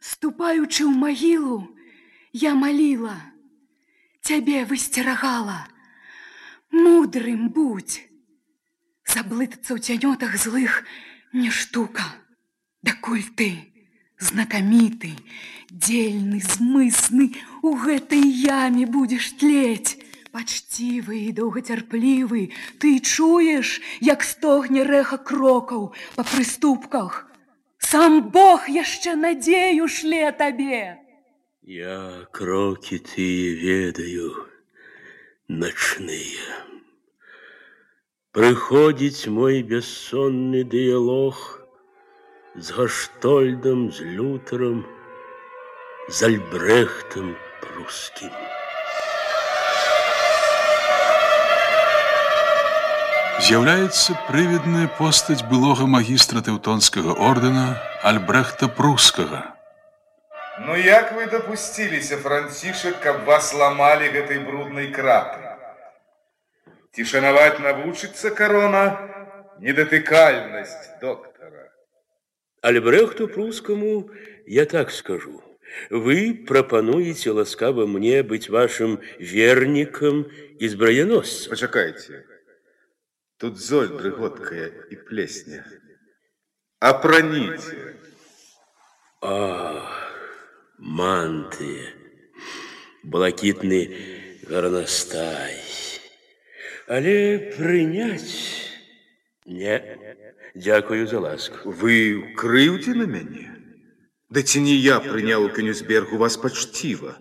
[0.04, 1.72] Ступаючы ў магілу,
[2.34, 3.16] я маліла,
[4.20, 5.64] цябе высцерагала.
[6.72, 8.04] Мудрым будь.
[9.15, 10.83] Заблытацца ў цянётах злых
[11.31, 12.03] не штука.
[12.83, 13.71] Дакуль ты,
[14.19, 15.15] знакаміты,
[15.71, 17.29] дзельны, змысны,
[17.63, 20.03] у гэтай яме будзеш тлець.
[20.35, 22.51] Пачцівы і доўгацярплівы,
[22.83, 27.31] ты чуеш, як стогне рэха крокаў па прыступках.
[27.79, 30.99] Сам Бог яшчэ надзею шле табе.
[31.63, 34.51] Я кроки тыя ведаю,
[35.47, 36.74] начныя.
[38.38, 41.38] Прыходзіць мой бессонны дыялог
[42.56, 44.84] з Гаштольдам, з Лютарам,
[46.08, 47.34] з Альбрэхтам
[47.64, 48.30] прускім.
[53.50, 59.42] З'яўляецца прывідная постаць былога магістра тэўтонскага ордэна Альбрэхта Прускага.
[60.70, 65.43] Ну як вы дапусціліся, Францішак, каб вас ламалі гэтай бруднай крапы?
[66.94, 68.84] Ці шанаваць навучыцца карона
[69.62, 71.70] недатыкальнасць доктара.
[72.62, 74.10] Альбрехту прускаму
[74.46, 75.44] я так скажу.
[75.90, 80.26] Вы прапануеце ласкава мне быць вашым вернікам
[80.60, 81.54] і збраяносцам.
[81.54, 82.26] Пачакайце.
[83.38, 85.64] Тут золь дрыготкая і плесня.
[86.80, 87.96] Апраніце.
[89.22, 89.86] А,
[90.80, 91.92] мантыя,
[93.04, 93.82] блакітны
[94.50, 95.63] гарнастай.
[96.88, 98.70] Але прыняць
[99.46, 99.78] не.
[100.56, 101.72] Дзякую за ласку.
[101.72, 103.50] Вы крыўце на мяне?
[104.30, 107.18] Да ці не я прыняў у Кёнюсбергу вас пачціва.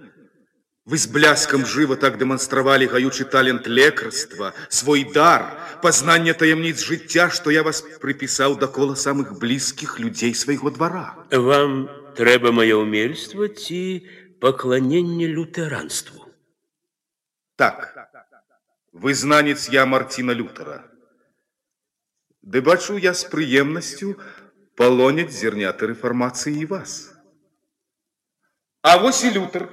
[0.89, 5.45] Вы з бляскам жыва так дэманстравалі гаючы талент лекарства, свой дар,
[5.83, 11.13] пазнанне таямніц жыцця, што я вас прыпісаў да кола самых блізкіх людзей свайго двара.
[11.29, 14.09] Вам трэба маё ўмельства ці
[14.41, 16.25] пакланенне лютэранству.
[17.61, 18.02] Так,
[19.03, 20.85] вызнанец я Марціна Лютара.
[22.43, 24.17] Ды бачу я з прыемнасцю
[24.75, 27.13] палоняць зерняты рэфармацыі і вас.
[28.83, 29.69] А вось і Лютар,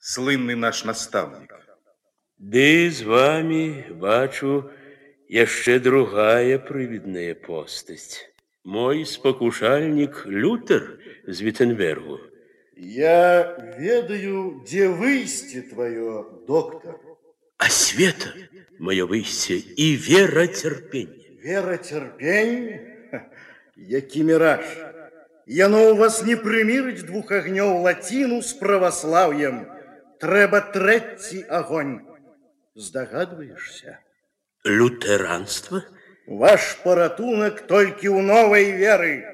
[0.00, 1.54] слынны наш настаўнік.
[2.38, 4.70] Ды з вами бачу,
[5.28, 8.26] яшчэ другая прывідная постаць.
[8.64, 12.18] Мой спакушальнік Лютер з Виттенбергу.
[12.76, 17.07] Я ведаю, дзе выйсце твоё, доктор.
[17.58, 18.32] А света
[18.78, 21.24] мое выйсце і вера цярпення.
[21.44, 22.80] Вера цярпень?
[23.76, 24.64] Які міраж.
[25.46, 29.66] Яно у вас не прымірыць двух агнёў лаціну з праваслаўем.
[30.20, 32.00] Трэба трэці агонь.
[32.74, 33.98] Здагадваешся?
[34.64, 35.84] Лютэранства?
[36.26, 39.28] Ваш паратунак толькі ў новай веры.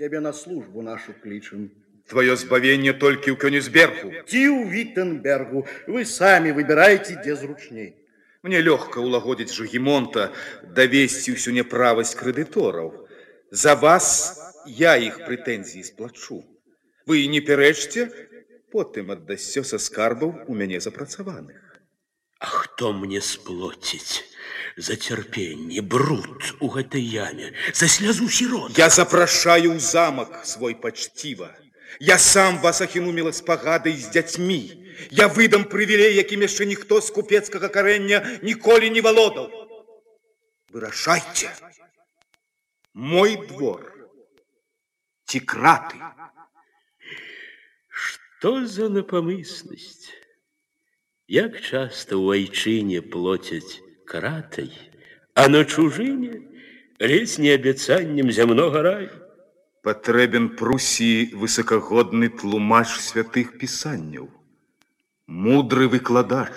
[0.00, 1.68] Цябе на службу нашу клічым.
[2.08, 4.08] Твое збавенне толькі ў Кёнигсбергу.
[4.24, 5.66] Ці ў Виттенбергу.
[5.86, 8.00] Вы самі выбірайце, дзе зручней.
[8.42, 10.32] Мне лёгка ўлагодзіць Жугімонта,
[10.72, 13.04] давесці ўсю няправасць крэдытораў.
[13.50, 16.40] За вас я іх прэтэнзіі сплачу.
[17.04, 18.08] Вы не пярэчце,
[18.72, 21.60] потым аддасцё са скарбаў у мяне запрацаваных.
[22.38, 24.22] А хто мне сплоціць
[24.76, 28.78] за цярпенне, бруд у гэтай яме, за слязу сірот?
[28.78, 31.50] Я запрашаю ў замак свой пачціва.
[32.00, 34.84] Я сам вас ахіну спагадай з дзяцьмі.
[35.10, 39.46] Я выдам прывілей, якім яшчэ ніхто з купецкага карэння ніколі не валодаў.
[40.74, 41.54] Вырашайце.
[42.94, 43.94] Мой двор.
[45.24, 46.02] Ці краты.
[47.88, 50.10] Што за напамыснасць?
[51.28, 54.72] Як часта ў айчыне плоцяць кратай,
[55.34, 56.40] а на чужыне
[56.98, 59.21] ледзь не абяцаннем зямнога раю.
[59.86, 64.28] Патрэбен Прусіі высокагодны тлумач святых пісанняў.
[65.26, 66.54] Мудры выкладач.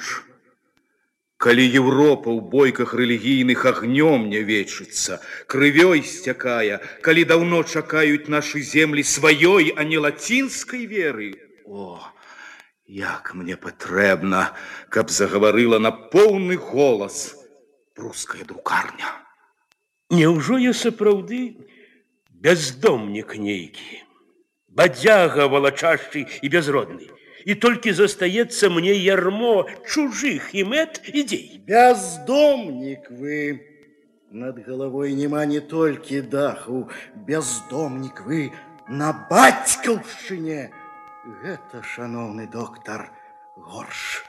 [1.42, 5.18] Калі Еўропа ў бойках рэлігійных агнём не вечыцца,
[5.50, 11.34] крывёй сцякае, калі даўно чакаюць нашы землі сваёй, а не лацінскай веры.
[11.66, 11.98] О,
[12.86, 14.54] як мне патрэбна,
[14.90, 17.38] каб загаварыла на поўны голас
[17.96, 19.10] пруская друкарня.
[20.10, 21.58] Няўжо я сапраўды
[22.46, 24.04] бяздомнік нейкі,
[24.68, 27.10] бадзяга валачашчы і бязродны.
[27.46, 31.62] І толькі застаецца мне ярмо чужых імет ідзей.
[31.66, 33.62] Бяздомнік вы.
[34.32, 36.90] Над галавой няма не толькі даху,
[37.28, 38.52] бяздомнік вы
[38.88, 40.72] на бацькаўшчыне.
[41.44, 43.12] Гэта, шаноўны доктар,
[43.58, 44.24] горш.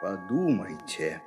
[0.00, 1.20] Падумайце.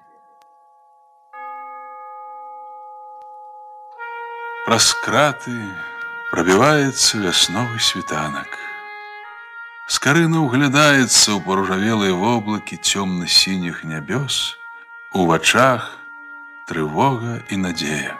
[4.65, 5.53] Праз краты
[6.31, 8.49] пробіваецца вясновы світанак.
[9.85, 14.57] Скарына ўглядаецца ў паружавелыя воблакі цёмна-сініх нябёс,
[15.13, 15.93] у вачах
[16.65, 18.17] трывога і надзея.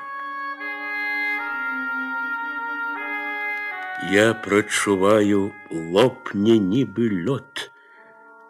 [4.13, 7.71] Я прачуваю лопне нібы лёд,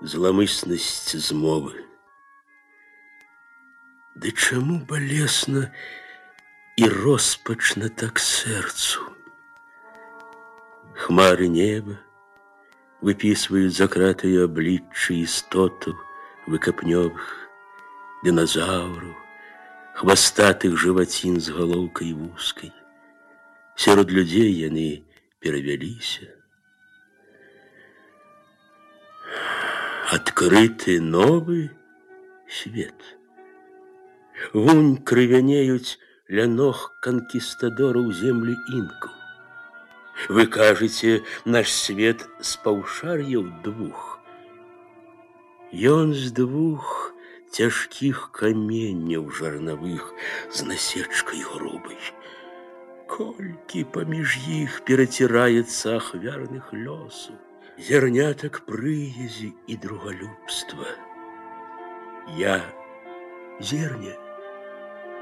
[0.03, 1.80] зламыснасць змовы.
[4.19, 5.71] Ды чаму балесна
[6.78, 9.01] і роспачна так сэрцу?
[10.95, 11.95] Хмары неба
[13.05, 15.95] выпісваюць закратыя абліччы істотаў
[16.47, 17.28] выкапнёвых,
[18.26, 19.14] дыназаўраў,
[19.99, 22.72] хвастатых жывацін з галоўкай вузкай.
[23.76, 25.03] Сярод людзей яны
[25.39, 26.31] перавяліся.
[30.15, 31.69] Адкрыты новы
[32.47, 32.95] свет.
[34.53, 35.97] Вунь крывянеюць
[36.30, 39.14] ля ног канкістадораў землі інкаў.
[40.30, 44.19] Вы кажаце, наш свет з паўшар'яў двух.
[45.72, 47.11] Ён з двух
[47.52, 50.14] цяжкіх каменняў жарнавых
[50.52, 51.99] з насечкай грубай.
[53.11, 57.35] Колькі паміж іх пераціраецца ахвярных лёсу,
[57.77, 60.89] зярнятак прыязі і другалюбства.
[62.39, 62.60] Я
[63.60, 64.15] зерня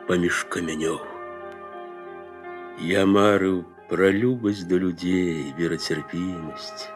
[0.07, 0.99] паміж камянёў.
[2.81, 6.89] Я марыў пра любасць да людзей, верацярпімасць.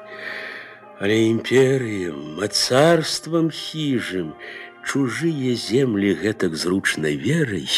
[1.00, 4.34] Але імперыям, мацарствам хіжым,
[4.82, 7.70] чужыя землі гэтак зручнай верай,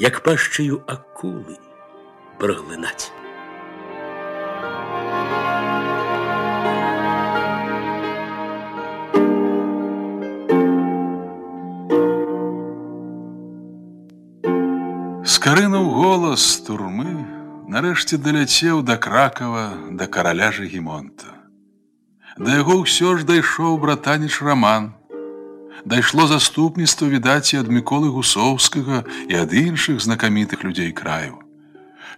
[0.00, 1.60] як пашчаю акулы
[2.40, 3.12] праглынаць.
[15.41, 17.11] Скарынуў голас турмы,
[17.65, 21.33] нарэшце даляцеў да кракава да караля жагімонта.
[22.37, 24.93] Да яго ўсё ж дайшоў братаніч раман.
[25.81, 29.01] Дайшло заступніцтва відаць і ад міколы гусоўскага
[29.33, 31.41] і ад іншых знакамітых людзей краю.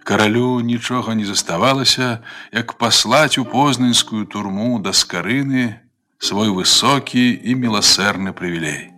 [0.04, 2.20] Каралю нічога не заставалася,
[2.52, 5.80] як паслаць у познанскую турму да скарыны
[6.20, 8.93] свой высокі і міласэрны прывілей.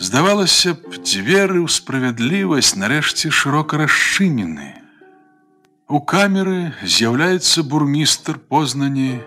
[0.00, 4.80] Здавалася б, дзверы ў справядлівасць нарэшце шырока расчынены.
[5.90, 9.20] У камеры з'яўляецца бурмістр познані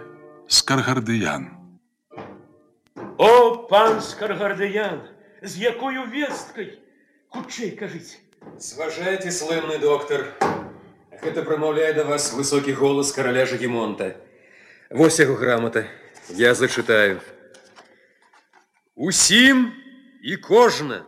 [0.48, 1.52] Скаргардыян.
[3.18, 5.06] О, пан Скаргардыян,
[5.44, 6.80] з якою весткай?
[7.30, 8.18] Хутчэй кажыце.
[8.58, 10.26] Зважайце, слынны доктар.
[11.22, 14.16] Гэта прамаўляе да вас высокі голас караля Жагімонта.
[14.90, 15.86] Вось яго грамата.
[16.30, 17.22] Я зачытаю.
[18.96, 19.72] Усім
[20.24, 21.04] і кожна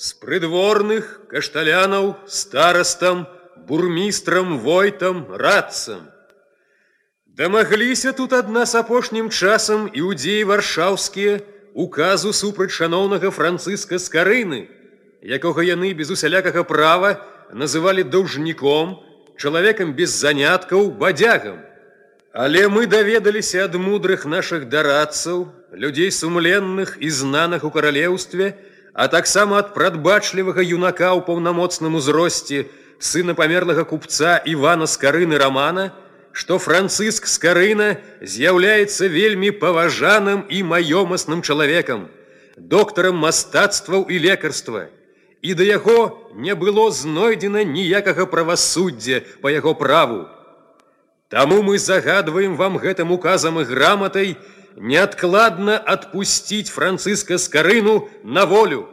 [0.00, 3.26] з прыдворных кашталянаў старастам,
[3.68, 6.08] бурмістрам, войтам, радцам.
[7.26, 11.40] Дамагліся тут ад нас апошнім часам іудзеі варшаўскія
[11.74, 14.66] указу супраць шаноўнага францыска скарыны,
[15.22, 17.20] якога яны без усялякага права
[17.52, 18.98] называлі даўжніком,
[19.36, 21.60] чалавекам без заняткаў бадзягам.
[22.34, 28.54] Але мы даведаліся ад мудрых нашых дарадцаў, людзей сумленных і знаных у каралеўстве,
[28.94, 32.70] а таксама ад прадбачлівага юнака ў паўнамоцным узросце,
[33.02, 35.90] сына памерлага купца Івана Скарыны Рамана,
[36.32, 42.06] што Францыск Скарына з'яўляецца вельмі паважаным і маёмасным чалавекам,
[42.56, 44.86] доктарам мастацтваў і лекарства.
[45.42, 50.28] І да яго не было знойдзена ніякага правасуддзя па яго праву.
[51.30, 54.36] Таму мы загадваем вам гэтым указам і граматай
[54.76, 58.88] неадкладна адпусціць Францыска Скарыну на волю.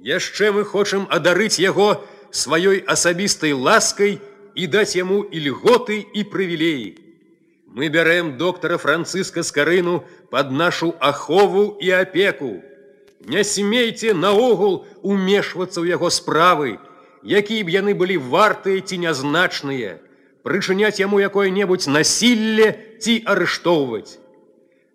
[0.00, 4.20] Яшчэ мы хочам адарыць яго сваёй асабістай ласкай
[4.54, 6.96] і даць яму і льготы і прывілеі.
[7.76, 12.62] Мы бярэм доктара Францыска Скарыну пад нашу ахову і апеку.
[13.26, 16.78] Не смейце наогул умешвацца ў яго справы,
[17.20, 19.98] якія б яны былі вартыя ці нязначныя,
[20.46, 24.18] прычыняць яму якое-небудзь насілле ці арыштоўваць.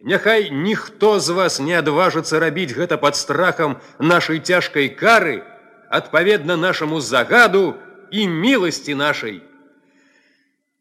[0.01, 5.43] Няхай ніхто з вас не адважыцца рабіць гэта пад страхам нашай цяжкай кары,
[5.89, 7.75] адпаведна нашаму загаду
[8.11, 9.41] і міласці нашай.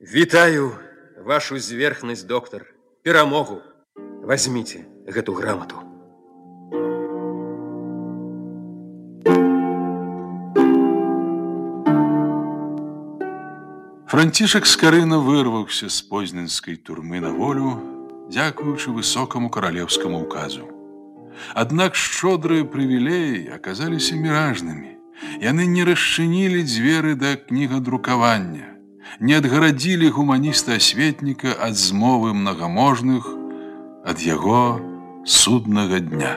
[0.01, 0.73] Вітаю
[1.19, 2.65] вашу зверхнасць, доктар,
[3.03, 3.61] перамогу.
[4.25, 5.84] Возьмите гэту грамату.
[14.11, 17.79] Францішак скарына вырваўся з позненскай турмы на волю,
[18.27, 20.67] дзякуючы высокаму каралеўскаму указу.
[21.55, 24.99] Аднак шчодрыя прывілеі аказаліся міражнымі.
[25.39, 28.67] Яны не расчынілі дзверы да кнігадрукавання,
[29.21, 33.29] не адгарадзілі гуманіста асветніка ад змовы мнагаможных
[34.03, 34.81] ад яго
[35.23, 36.33] суднага дня.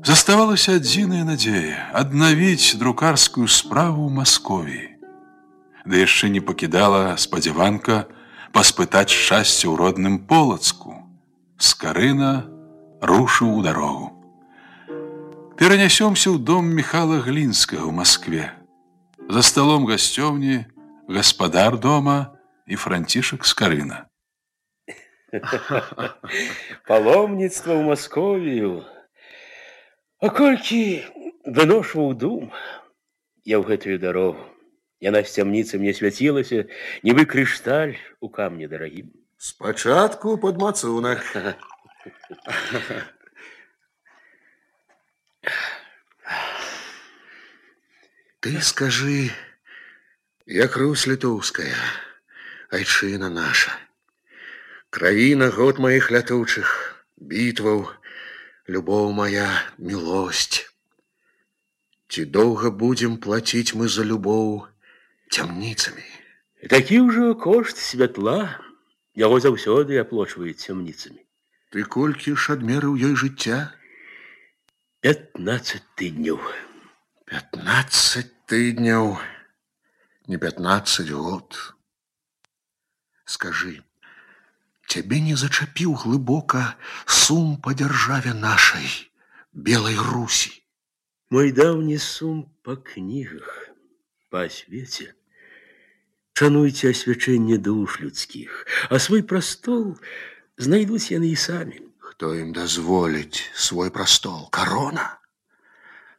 [0.00, 4.93] Заставалася адзіная надзея аднавіць друкарскую справу ў Масковіі
[5.84, 8.06] ды яшчэ не пакідала спадзяванка
[8.52, 10.96] паспытаць шчасце ў родным полацку.
[11.56, 12.48] Скарына
[13.00, 14.16] рушыў у дарогу.
[15.60, 18.52] Перанясёмся ў дом Михала Глінскага ў Маскве.
[19.28, 20.64] За сталом гасцёўні
[21.08, 24.06] гаспадар дома і францішак скарына.
[26.88, 28.82] Паломніцтва ў Масковію.
[30.20, 31.04] А колькі
[31.46, 32.50] выношваў дум
[33.44, 34.42] я ў гэтую дарогу.
[35.00, 36.68] Яна з цямніцы мне свяцілася,
[37.00, 39.08] нібы крышталь у камні дарагім.
[39.40, 41.24] Спачатку падмацунак.
[48.40, 49.32] Ты скажы,
[50.46, 51.76] як Русь літоўская,
[52.68, 53.72] айчына наша.
[54.90, 57.88] Кравіна год маіх лятучых, бітваў,
[58.68, 60.68] любоў моя, мілосць.
[62.08, 64.68] Ці доўга будзем плаціць мы за любоў
[65.30, 66.06] цямніцамі.
[66.68, 68.60] Такі ўжо кошт святла,
[69.16, 71.22] яго заўсёды аплочваюць цямніцамі.
[71.70, 73.72] Ты колькі ж адмерыў ёй жыцця?
[75.00, 76.42] 15 тыдняў.
[77.30, 79.16] 15 тыдняў,
[80.26, 81.54] не 15 год.
[83.24, 83.84] Скажы,
[84.90, 86.62] цябе не зачапіў глыбока
[87.06, 88.90] сум па дзяржаве нашай,
[89.54, 90.50] белай русі.
[91.30, 93.70] Мой даўні сум па кнігах,
[94.34, 95.12] па свеце.
[96.40, 99.98] Шануйце асвячэнне душ людскіх, а свой прастол
[100.56, 101.80] знайдуць яны і самі.
[101.98, 105.20] Хто ім дазволіць свой прастол, карона?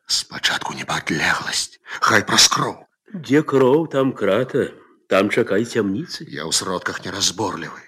[0.06, 2.78] Спачатку не падлегласць, хай праз кроў.
[3.14, 4.70] Дзе кроў, там крата,
[5.08, 6.24] там чакай цямніцы.
[6.28, 7.82] Я ў сродках неразборлівы.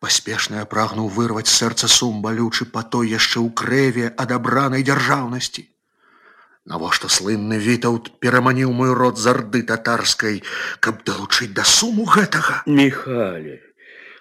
[0.00, 5.64] Паспешна я прагнуў вырваць сэрца сум балючы па той яшчэ ў крэве адабранай дзяржаўнасці.
[6.70, 10.42] Навошта слынны вітаўт пераманіў мой род з арды татарскай,
[10.84, 12.62] каб далучыць да суму гэтага.
[12.66, 13.58] Михале,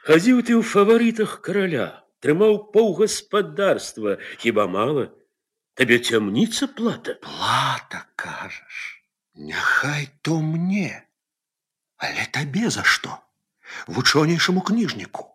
[0.07, 1.87] хадзіў ты ў фаварытах караля,
[2.23, 5.09] трымаў паўгаспадарства, хіба мала?
[5.75, 7.19] Табе цямніца плата?
[7.23, 9.03] Плата, кажаш.
[9.35, 11.05] Няхай то мне.
[11.97, 13.19] Але табе за што?
[13.87, 15.27] Вучонейшаму кніжніку.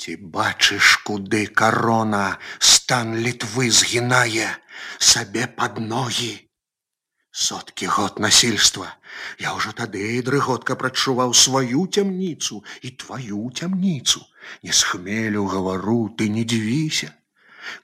[0.00, 4.48] Ці бачыш, куды карона стан літвы згінае
[4.96, 6.48] сабе пад ногі?
[7.30, 8.88] Соткі год насільства.
[9.38, 14.24] Я ўжо тады дрыготка прачуваў сваю цямніцу і тваю цямніцу.
[14.64, 17.12] Не схмелю гавару, ты не дзівіся.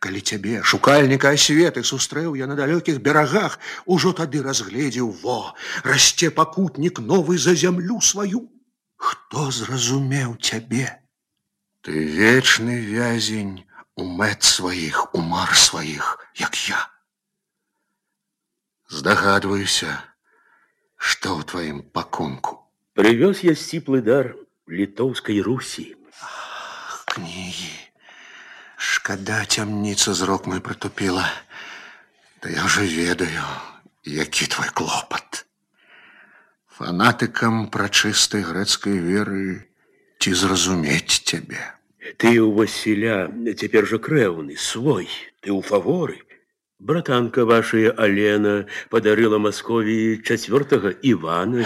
[0.00, 5.54] Калі цябе шукальніка асветы сустрэў я на далёкіх берагах, ужо тады разгледзеў во,
[5.84, 8.48] расце пакутнік новы за зямлю сваю.
[8.96, 10.99] Хто зразумеў цябе?
[11.86, 16.80] Ты вечны вязень у мэт сваіх, у мар сваіх, як я.
[18.90, 19.94] Здагадваюся,
[20.96, 22.58] што ў тваім пакунку.
[22.98, 24.34] Прывёз я сціплы дар
[24.66, 25.94] літоўскай Русі.
[27.06, 27.74] Кнігі.
[28.76, 31.30] Шкада цямніца зрок мой прытупіла.
[32.42, 33.46] Да я ўжо ведаю,
[34.02, 35.46] які твой клопат.
[36.76, 39.69] Фанатыкам прачыстай грэцкай веры
[40.20, 41.62] ці зразумець цябе.
[42.16, 43.26] Ты у Васіля
[43.58, 45.08] цяпер жа крэўны, свой,
[45.42, 46.22] ты ў фаворы.
[46.78, 51.64] Братанка вашая Алена падарыла Масковіі чацвёртага Івана.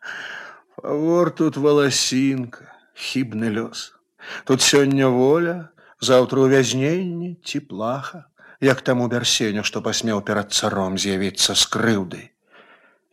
[0.75, 3.95] Фавор тут валасінка, хібны лёс.
[4.43, 5.71] Тут сёння воля,
[6.03, 8.27] заўтра увязненне ці плаха,
[8.59, 12.28] як таму бярсеню, што пасмеў перад царом з'явіцца з крыўдай.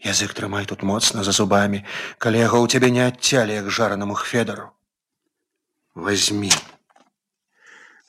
[0.02, 1.84] Язык трымай тут моцна за зубамі,
[2.18, 4.72] калі яго ў цябе не адцялі, як жаранаму хфедару.
[5.94, 6.50] Возьми,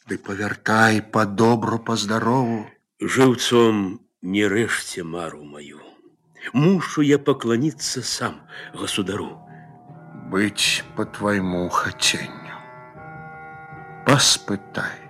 [0.09, 2.65] ды павяртай па добру па здарову.
[2.99, 5.81] Жыўцом не рэжце мару маю.
[6.53, 8.41] Мушу я пакланіцца сам
[8.73, 9.29] государу.
[10.33, 12.57] Быць по твайму хаценню.
[14.07, 15.06] Паспытай.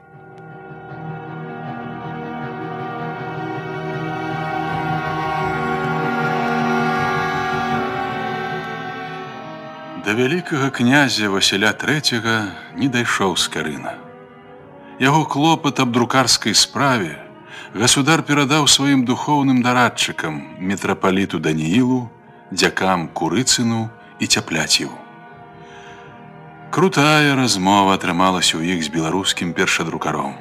[10.09, 12.49] Да вялікага князя Васіля III
[12.81, 13.91] не дайшоў з карына.
[14.97, 17.19] Яго клопат аб друкарскай справе
[17.75, 20.41] государ перадаў сваім духоўным дарадчыкам
[20.71, 22.09] мітрапаліту Даніілу,
[22.49, 24.97] дзякам курыцыну і цяпляціву.
[26.73, 30.41] Крутая размова атрымалася ў іх з беларускім першадрукаром.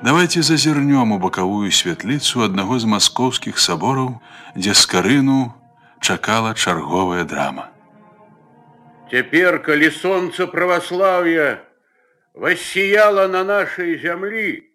[0.00, 4.16] Давайте зазірнём у бакавую святліцу аднаго з маскоўскіх сабораў,
[4.56, 5.52] дзе з карыну
[6.00, 7.75] чакала чарговая драма.
[9.11, 11.63] Теперь, коли солнце православия
[12.33, 14.71] воссияло на нашей земли,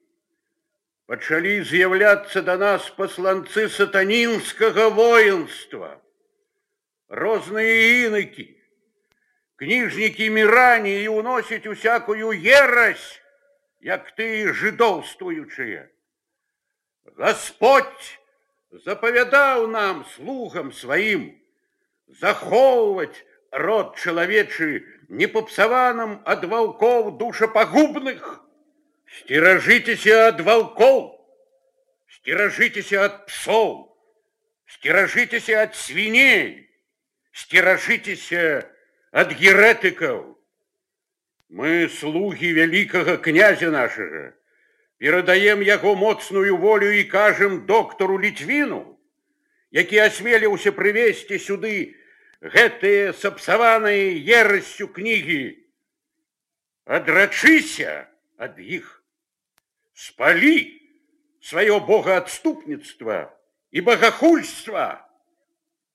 [1.07, 6.03] пачалі з'яўляцца до нас посланцы сатанинского воинства,
[7.09, 8.47] розныя інакі,
[9.57, 13.23] кніжнікі мірані і уносяць усякую ерась,
[13.81, 15.89] як ты жидовствуючыя.
[17.17, 18.19] Господь
[18.85, 21.31] запавядаў нам слугам сваім
[22.21, 23.17] захоўваць
[23.52, 28.42] род чалавечы не попсаваным ад ваўкоў душапагубных.
[29.12, 31.20] Стеражитеся ад ваўкоў,
[32.08, 33.92] стеражитеся ад псоў,
[34.66, 36.70] стеражитеся ад свіней,
[37.34, 38.72] стеражитеся
[39.12, 40.40] ад геретыкаў.
[41.52, 44.32] Мы слугі вялікага князя нашага,
[44.96, 48.96] перадаем яго моцную волю і кажам доктару літвіну,
[49.76, 52.00] які асмеліўся прывесці сюды
[52.41, 55.57] гэтыя сапсаваныя ерасцю кнігі.
[56.87, 58.07] Адрачыся
[58.39, 59.03] ад іх.
[59.95, 60.77] Спалі
[61.41, 63.33] сваё богаадступніцтва
[63.73, 65.03] і багахульства.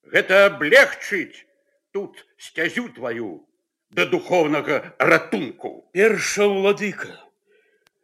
[0.03, 1.45] Гэта аблегчыць
[1.91, 3.45] тут сцязю тваю
[3.91, 5.85] да духовнага ратунку.
[5.91, 7.11] Перша ўладыка,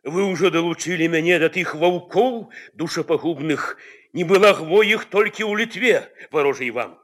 [0.04, 3.80] вы ўжо далучылі мяне да тых ваўкоў душапагубных,
[4.14, 7.00] не была гво іх толькі ў літве, варожай вам.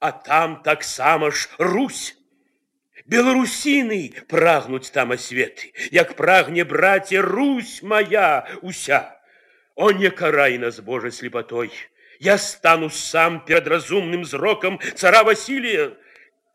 [0.00, 2.14] а там таксама ж Русь.
[3.08, 9.16] Беларусіны прагнуць там асветы, як прагне браце Русь моя уся.
[9.74, 11.72] О, не карай нас, Божа, слепотой.
[12.20, 15.96] Я стану сам перед разумным зроком цара Василия,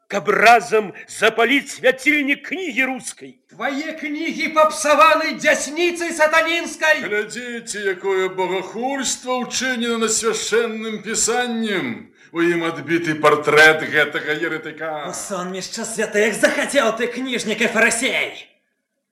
[0.07, 3.41] каб разом запалить святильник книги русской.
[3.49, 7.01] Твои книги попсованы десницей сатанинской.
[7.01, 15.09] Глядите, якое богохульство учинено на священным писанием У ім адбіты партрэт гэтага еретыка.
[15.09, 18.48] У сон мішча святых захацеў ты кніжнік і фарасей.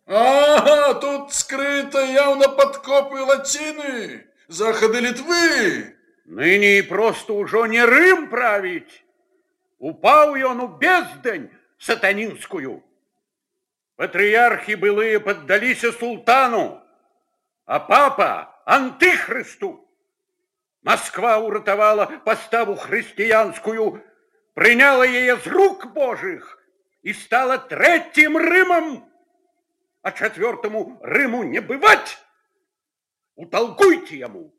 [0.07, 5.95] Ага, тут скрыта явно подкопы латины, заходы Литвы.
[6.27, 9.05] Ныне и просто уже не Рым править.
[9.79, 12.83] Упал ён у бездань сатанинскую.
[13.97, 16.83] Патриархи былые поддались султану.
[17.67, 19.83] а папа антихристу.
[20.82, 24.04] Москва уратовала поставу христианскую,
[24.54, 26.58] приняла ее с рук Божьих
[27.04, 29.08] и стала третьим Римом,
[30.02, 32.18] а четвертому Риму не бывать.
[33.36, 34.54] Утолкуйте ему,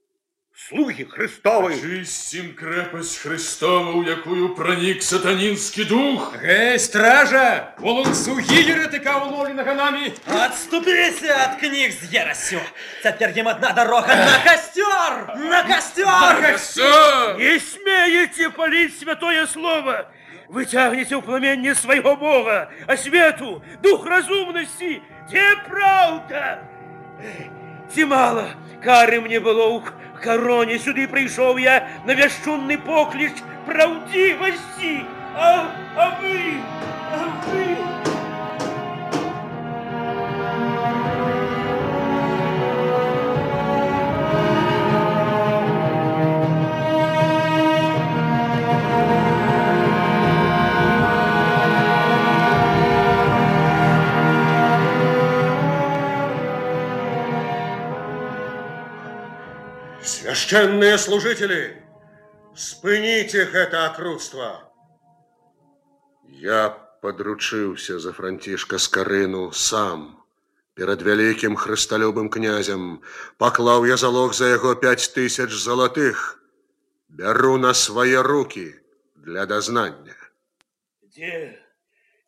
[0.68, 1.80] слуги Христовы.
[1.80, 6.36] Чистим крепость Христову, у якую проник сатанинский дух.
[6.42, 7.74] Гей, стража!
[7.78, 10.14] Волонцуги еретика уловленого нами!
[10.28, 12.60] Отступіться от книг з єресю!
[13.04, 15.38] Тепер їм одна дорога на костер!
[15.50, 17.38] На костер!
[17.40, 20.12] Не смеете палить святое слово!
[20.50, 26.62] Вы тягнете в пламенне своего Бога, а свету, дух разумности, где правда?
[27.94, 28.48] Ці мало,
[28.82, 29.84] кари мне было у
[30.23, 33.33] короне, сюди прийшов я на вящунний поклич
[33.67, 35.05] правдивості,
[35.35, 35.65] а,
[35.97, 36.55] а ви,
[37.13, 37.92] а ви...
[60.42, 61.84] Священные служители,
[62.56, 64.74] спыните это окрутство.
[66.28, 66.70] Я
[67.04, 70.18] подручыўся за Францішка Скарыну сам.
[70.74, 73.04] Перад вялікім хрысталюбым князем
[73.38, 76.42] паклаў я залог за яго пять тысяч залатых.
[77.10, 78.74] Бяру на свае руки
[79.16, 80.18] для дазнання.
[81.04, 81.62] Где,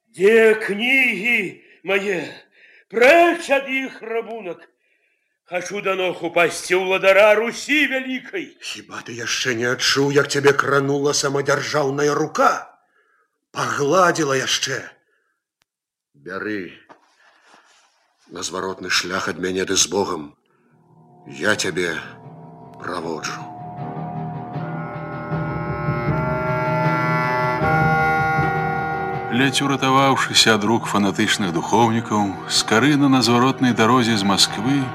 [0.09, 2.21] где книги мои?
[2.87, 4.69] Прочь от их рабунок!
[5.49, 8.55] Хочу до ног упасть у ладара Руси Великой.
[8.61, 12.69] Хіба ты яшчэ не адчуў, як цябе кранула самадзяржаўная рука?
[13.49, 14.77] Пагладзіла яшчэ.
[16.13, 16.77] Бяры
[18.29, 20.37] на зваротны шлях ад мяне ды з Богом.
[21.25, 21.97] Я цябе
[22.77, 23.41] праводжу.
[29.33, 34.85] Ледь уратаваўшыся ад рук фанатычных духоўнікаў, скарына на зваротнай дарозе з Масквы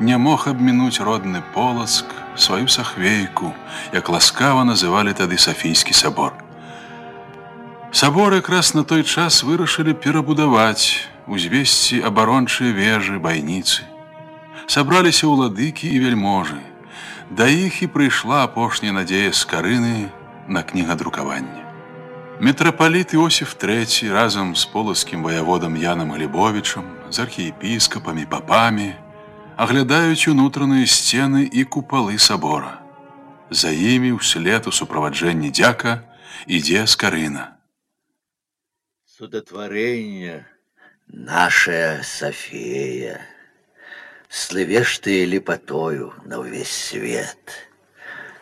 [0.00, 2.04] не мог абмінуць родны полацк,
[2.36, 3.54] сваю сахвейку,
[3.92, 6.32] як ласкава называлі тады Сафійскі сабор.
[7.92, 13.88] Сабор якраз на той час вырашылі перабудаваць, узвесці абарончыя вежы, байніцы.
[14.66, 16.60] Сабраліся ўладыкі і вельможы.
[17.30, 20.12] Да іх і прыйшла апошняя надзея скарыны
[20.48, 21.64] на кнігадрукаванне.
[22.40, 28.94] Мітрапаліт Іосиф III разам з полацкім ваяводам Янам Глебовичам, з архіепіскапамі, папамі,
[29.60, 32.80] аглядаюць унутраныя сцены і купалы сабора.
[33.50, 36.02] За імі ўслед у суправаджэнні дзяка
[36.46, 37.56] ідзе скарына.
[39.06, 40.46] Судотворение,
[41.06, 43.20] наша София,
[44.28, 47.70] слывешь ты лепотою на весь свет.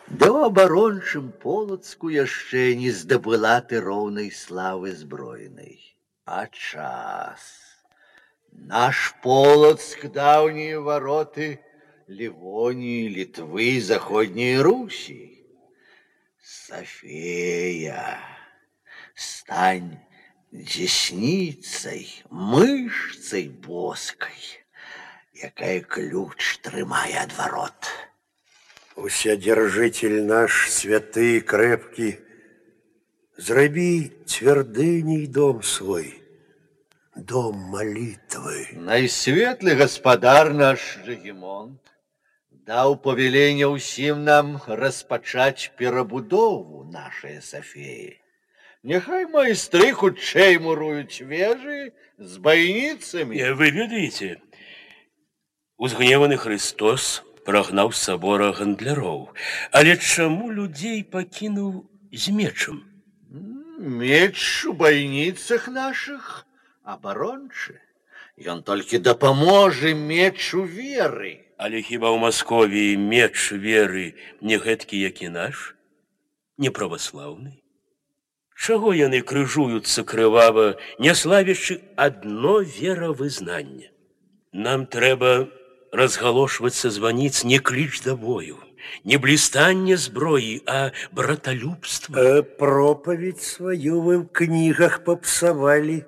[0.07, 5.79] Да ў абарончым полацку яшчэ не здабыла ты роўнай славы збройнай.
[6.25, 7.68] А час.
[8.52, 11.60] Наш полацк даўнія вароты
[12.06, 15.46] Ливонии, Литвы, Заходней Руси.
[16.42, 18.18] София,
[19.14, 19.98] стань
[20.50, 24.64] десницей, мышцей боской,
[25.34, 27.86] якая ключ трымае ад ворот.
[28.96, 32.18] Уседержитель наш святы крепкий,
[33.36, 36.19] Зраби твердыней дом свой,
[37.19, 38.67] дом молитвы.
[38.73, 41.79] Найсветлый господар наш Жегемонт
[42.65, 48.17] даў павеленне ўсім нам распачаць перабудову нашай Сафеі.
[48.81, 53.37] Няхай майстры хутчэй муруюць вежы з байніцамі.
[53.37, 54.41] Э, Вы ведаеце,
[55.77, 59.29] узгневаны Христос прагнаў з сабора гандляроў.
[59.71, 62.81] Але чаму людзей пакінуў з мечам?
[63.77, 66.45] Меч у байніцах нашых
[66.89, 67.81] абарончы.
[68.37, 71.45] Ён толькі дапаможа мечу веры.
[71.57, 75.75] Але хіба ў Масковіі меч веры не гэткі, як і наш,
[76.59, 77.63] не праваслаўны?
[78.55, 83.91] Чаго яны крыжуюцца крывава, не славячы адно веравызнанне?
[84.51, 85.47] Нам трэба
[85.91, 88.59] разгалошваць са званіц не кліч да бою,
[89.03, 92.15] не блістанне зброі, а браталюбства.
[92.19, 96.05] Э, проповедь свою вы в книгах попсовали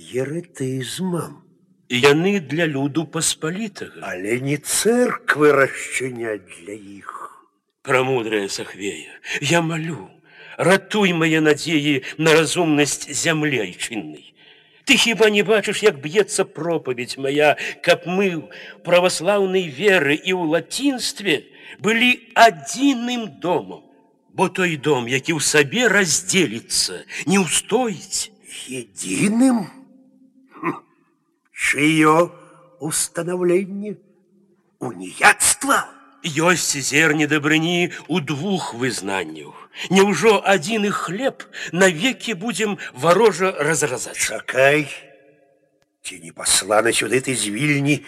[0.00, 1.42] еретызмом.
[1.88, 4.02] Яны для люду паспалітага.
[4.02, 7.46] Але не церквы расчынять для іх.
[7.82, 10.10] Прамудрая Сахвея, я малю,
[10.58, 14.34] ратуй мае надзеі на разумнасць зямлейчыннай.
[14.86, 18.42] Ты хіба не бачыш, як б'ецца пропаведь моя, каб мы ў
[18.86, 21.42] праваслаўнай веры і ў лацінстве
[21.78, 23.82] былі адзіным домам.
[24.30, 28.30] Бо той дом, які ў сабе раздзеліцца, не ўстоіць.
[28.70, 29.66] Единым?
[31.60, 32.30] Чье
[32.80, 33.96] установление?
[34.78, 35.88] Уніяцтва?
[36.26, 39.54] Ёсць зерні дабрыні ў двух вызнанняў.
[39.94, 44.18] Няўжо адзін і хлеб навекі будзем варожа разразаць.
[44.18, 44.90] Чакай,
[46.02, 48.02] ці не паслана сюды ты з вільні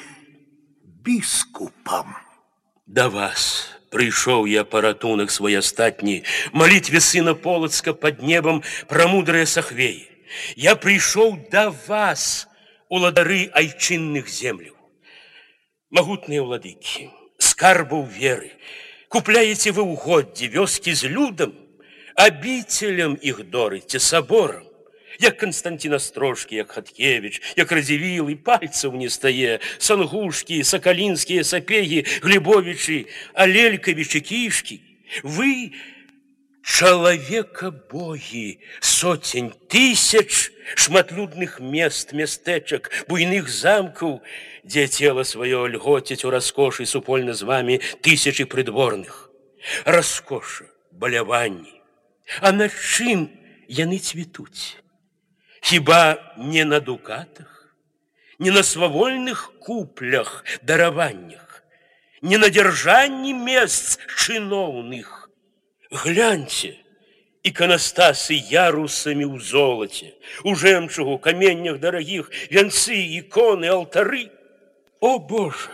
[0.82, 2.16] біскупам.
[2.86, 10.04] Да вас прыйшоў я паратунак свой астатні, малітве сына полацка пад небам пра мудрыя сахвеі.
[10.56, 12.48] Я прыйшоў да вас,
[12.92, 14.76] уладары айчынных земляў.
[15.90, 17.08] Магутныя ўладыкі,
[17.40, 18.52] скарбаў веры,
[19.08, 21.52] купляеце вы ўгоддзі вёскі з людам,
[22.18, 24.64] абіцелем іх дорыце саборам.
[25.20, 33.06] Як Константин Острожкі, як Хаткевич, як Радзівіл і пальцаў не стае, Сангушкі, Сакалінскія сапегі, Глебовічы,
[33.34, 34.78] Алелькавічы кішкі.
[35.22, 35.74] Вы
[36.68, 44.20] чалавека богі, соцень тысяч шматлюдных мест, мястэчак, буйных замкаў,
[44.64, 49.30] дзе цела сваё льгоцяць у раскошы супольна з вами тысячы прыдворных.
[49.84, 51.80] Раскоша, баляванні.
[52.40, 53.32] А на чым
[53.66, 54.76] яны цвітуць?
[55.62, 57.74] Хіба не на дукатах,
[58.38, 61.64] не на свавольных куплях, дараваннях,
[62.22, 65.21] не на дзяржанні мест чыноўных.
[65.92, 66.74] Гляньце,
[67.42, 70.14] іканастасы ярусамі ў золаце,
[70.44, 74.28] у жэмчугу, каменнях дарагіх, вянцы, іконы, алтары.
[75.00, 75.72] О Боже!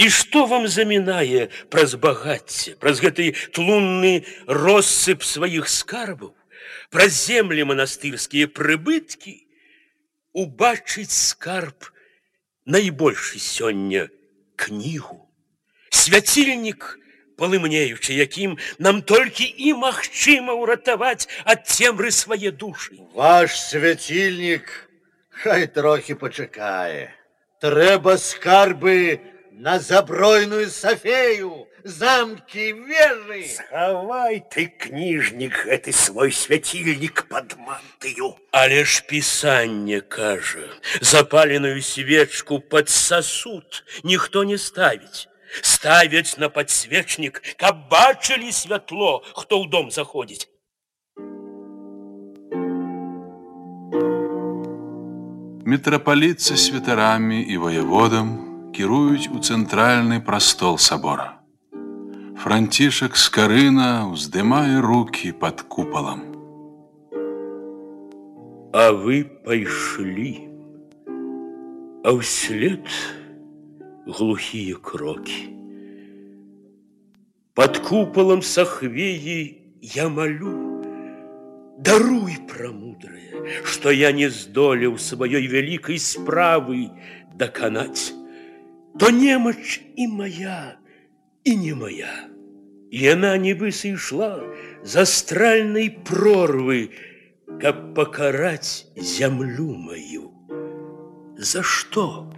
[0.00, 6.32] І што вам замінае праз багацце, праз гэты тлунны россып сваіх скарбаў?
[6.90, 9.34] праз землі манастырскія прыбыткі
[10.34, 11.90] убачыць скарб
[12.66, 14.08] найбольшы сёння
[14.58, 15.18] кнігу
[15.94, 16.98] свяцільнік
[17.40, 24.68] палымнеючы якім нам толькі і магчыма ўратаваць ад цемры свае душы ваш свяцільнік
[25.42, 27.08] хай трохі пачакае
[27.64, 29.20] трэба скарбы
[29.52, 33.46] на забройную сафею замки вежы.
[33.48, 38.36] Схавай ты, книжник, гэты свой свяцільнік под мантыю.
[38.52, 40.68] Але ж пісанне кажа,
[41.00, 45.28] запаленую свечку под сосуд ніхто не ставіць.
[45.62, 50.46] Ставяць на подсвечнік, каб бачылі святло, хто ў дом заходзіць.
[55.66, 58.28] Мітрапаліт са святарамі і воеводам
[58.74, 61.40] кіруюць у цэнтральны прастол сабора.
[62.40, 66.24] Францішак Скарына ўздымае руки под куполом.
[68.72, 70.48] А вы пайшлі,
[72.00, 72.80] а ўслед
[74.06, 75.48] глухія крокі.
[77.54, 80.70] Под куполом сахвеі я малю,
[81.80, 86.90] Даруй прамудрае, што я не здолеў сваёй вялікай справы
[87.40, 88.12] даканаць,
[89.00, 90.76] то немач і моя,
[91.44, 92.12] і не моя.
[92.92, 94.44] Яна нібы сышла
[94.84, 96.92] з астральнай прорвы,
[97.64, 100.28] каб пакараць зямлю маю.
[101.38, 102.28] За што?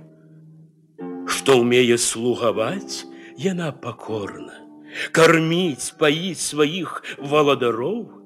[1.46, 3.06] Што ўмее слугаваць,
[3.38, 4.54] яна пакорна,
[5.12, 8.22] карміць, паіць сваіх валадароў,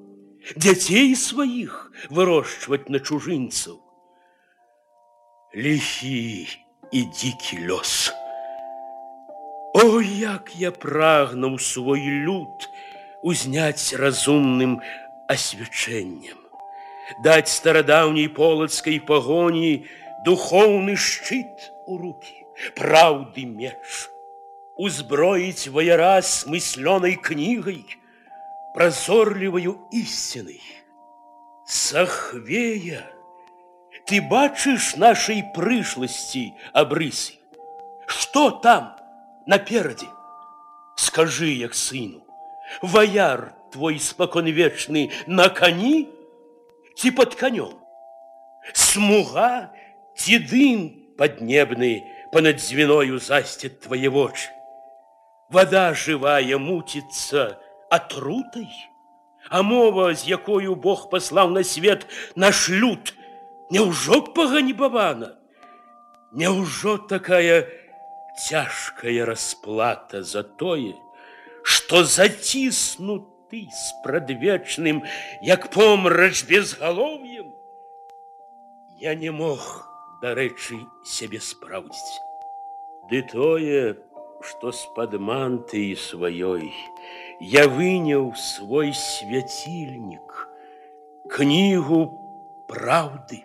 [0.55, 3.81] дзяцей сваіх вырошчваць на чужынцаў.
[5.55, 6.47] Ліхі
[6.91, 8.11] і дзікі лёс.
[9.73, 12.69] О, як я прагнуў свой люд
[13.21, 14.79] узняць разумным
[15.29, 16.39] асвячэннем,
[17.23, 19.85] даць старадаўняй полацкай пагоні
[20.25, 22.40] духоўны шчыт у руки,
[22.75, 24.09] праўды меч,
[24.77, 27.83] узброіць ваяра смыслёнай кнігай,
[28.73, 30.61] празорліваю ісцінай.
[31.65, 33.03] Сахвея,
[34.07, 37.35] ты бачыш нашай прышласці абрысы.
[38.07, 38.97] Што там?
[39.47, 40.07] наперадзе.
[40.95, 42.21] Скажы, як сыну,
[42.81, 46.07] ваяр твой спаконвечны на кані
[46.95, 47.73] ці под канём.
[48.73, 49.71] Смуга
[50.15, 54.48] ці дым паднебны Понад звіною засцет твае вочы.
[55.52, 57.60] Вода жывая муціцца
[57.90, 58.72] атрутай,
[59.50, 62.06] А мова, з якою Бог паслаў на свет
[62.36, 63.12] наш люд,
[63.70, 65.36] Няўжо паганібавана,
[66.32, 67.68] Няўжо такая,
[68.38, 70.94] цяжкая расплата за тое,
[71.62, 75.02] што заціснуты з прадвечным,
[75.42, 77.52] як помрач безгалоўем,
[79.00, 82.21] Я не мог, дарэчы, сябе спраўдзіць.
[83.09, 83.95] Ды тое,
[84.41, 86.71] што з-пад мантыі сваёй
[87.39, 90.47] я выняў свой свяцільнік,
[91.29, 92.01] кнігу
[92.67, 93.43] праўды,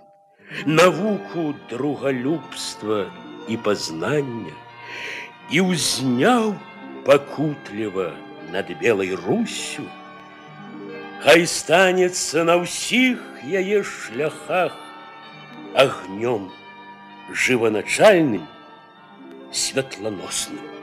[0.66, 3.06] навуку другалюбства
[3.48, 4.54] і пазнання
[5.50, 6.54] і ўзняў
[7.06, 8.12] пакутліва
[8.52, 9.84] над белай руссю,
[11.24, 14.76] хай станецца на ўсіх яе шляхах
[15.74, 16.50] агнём
[20.47, 20.76] Thank you.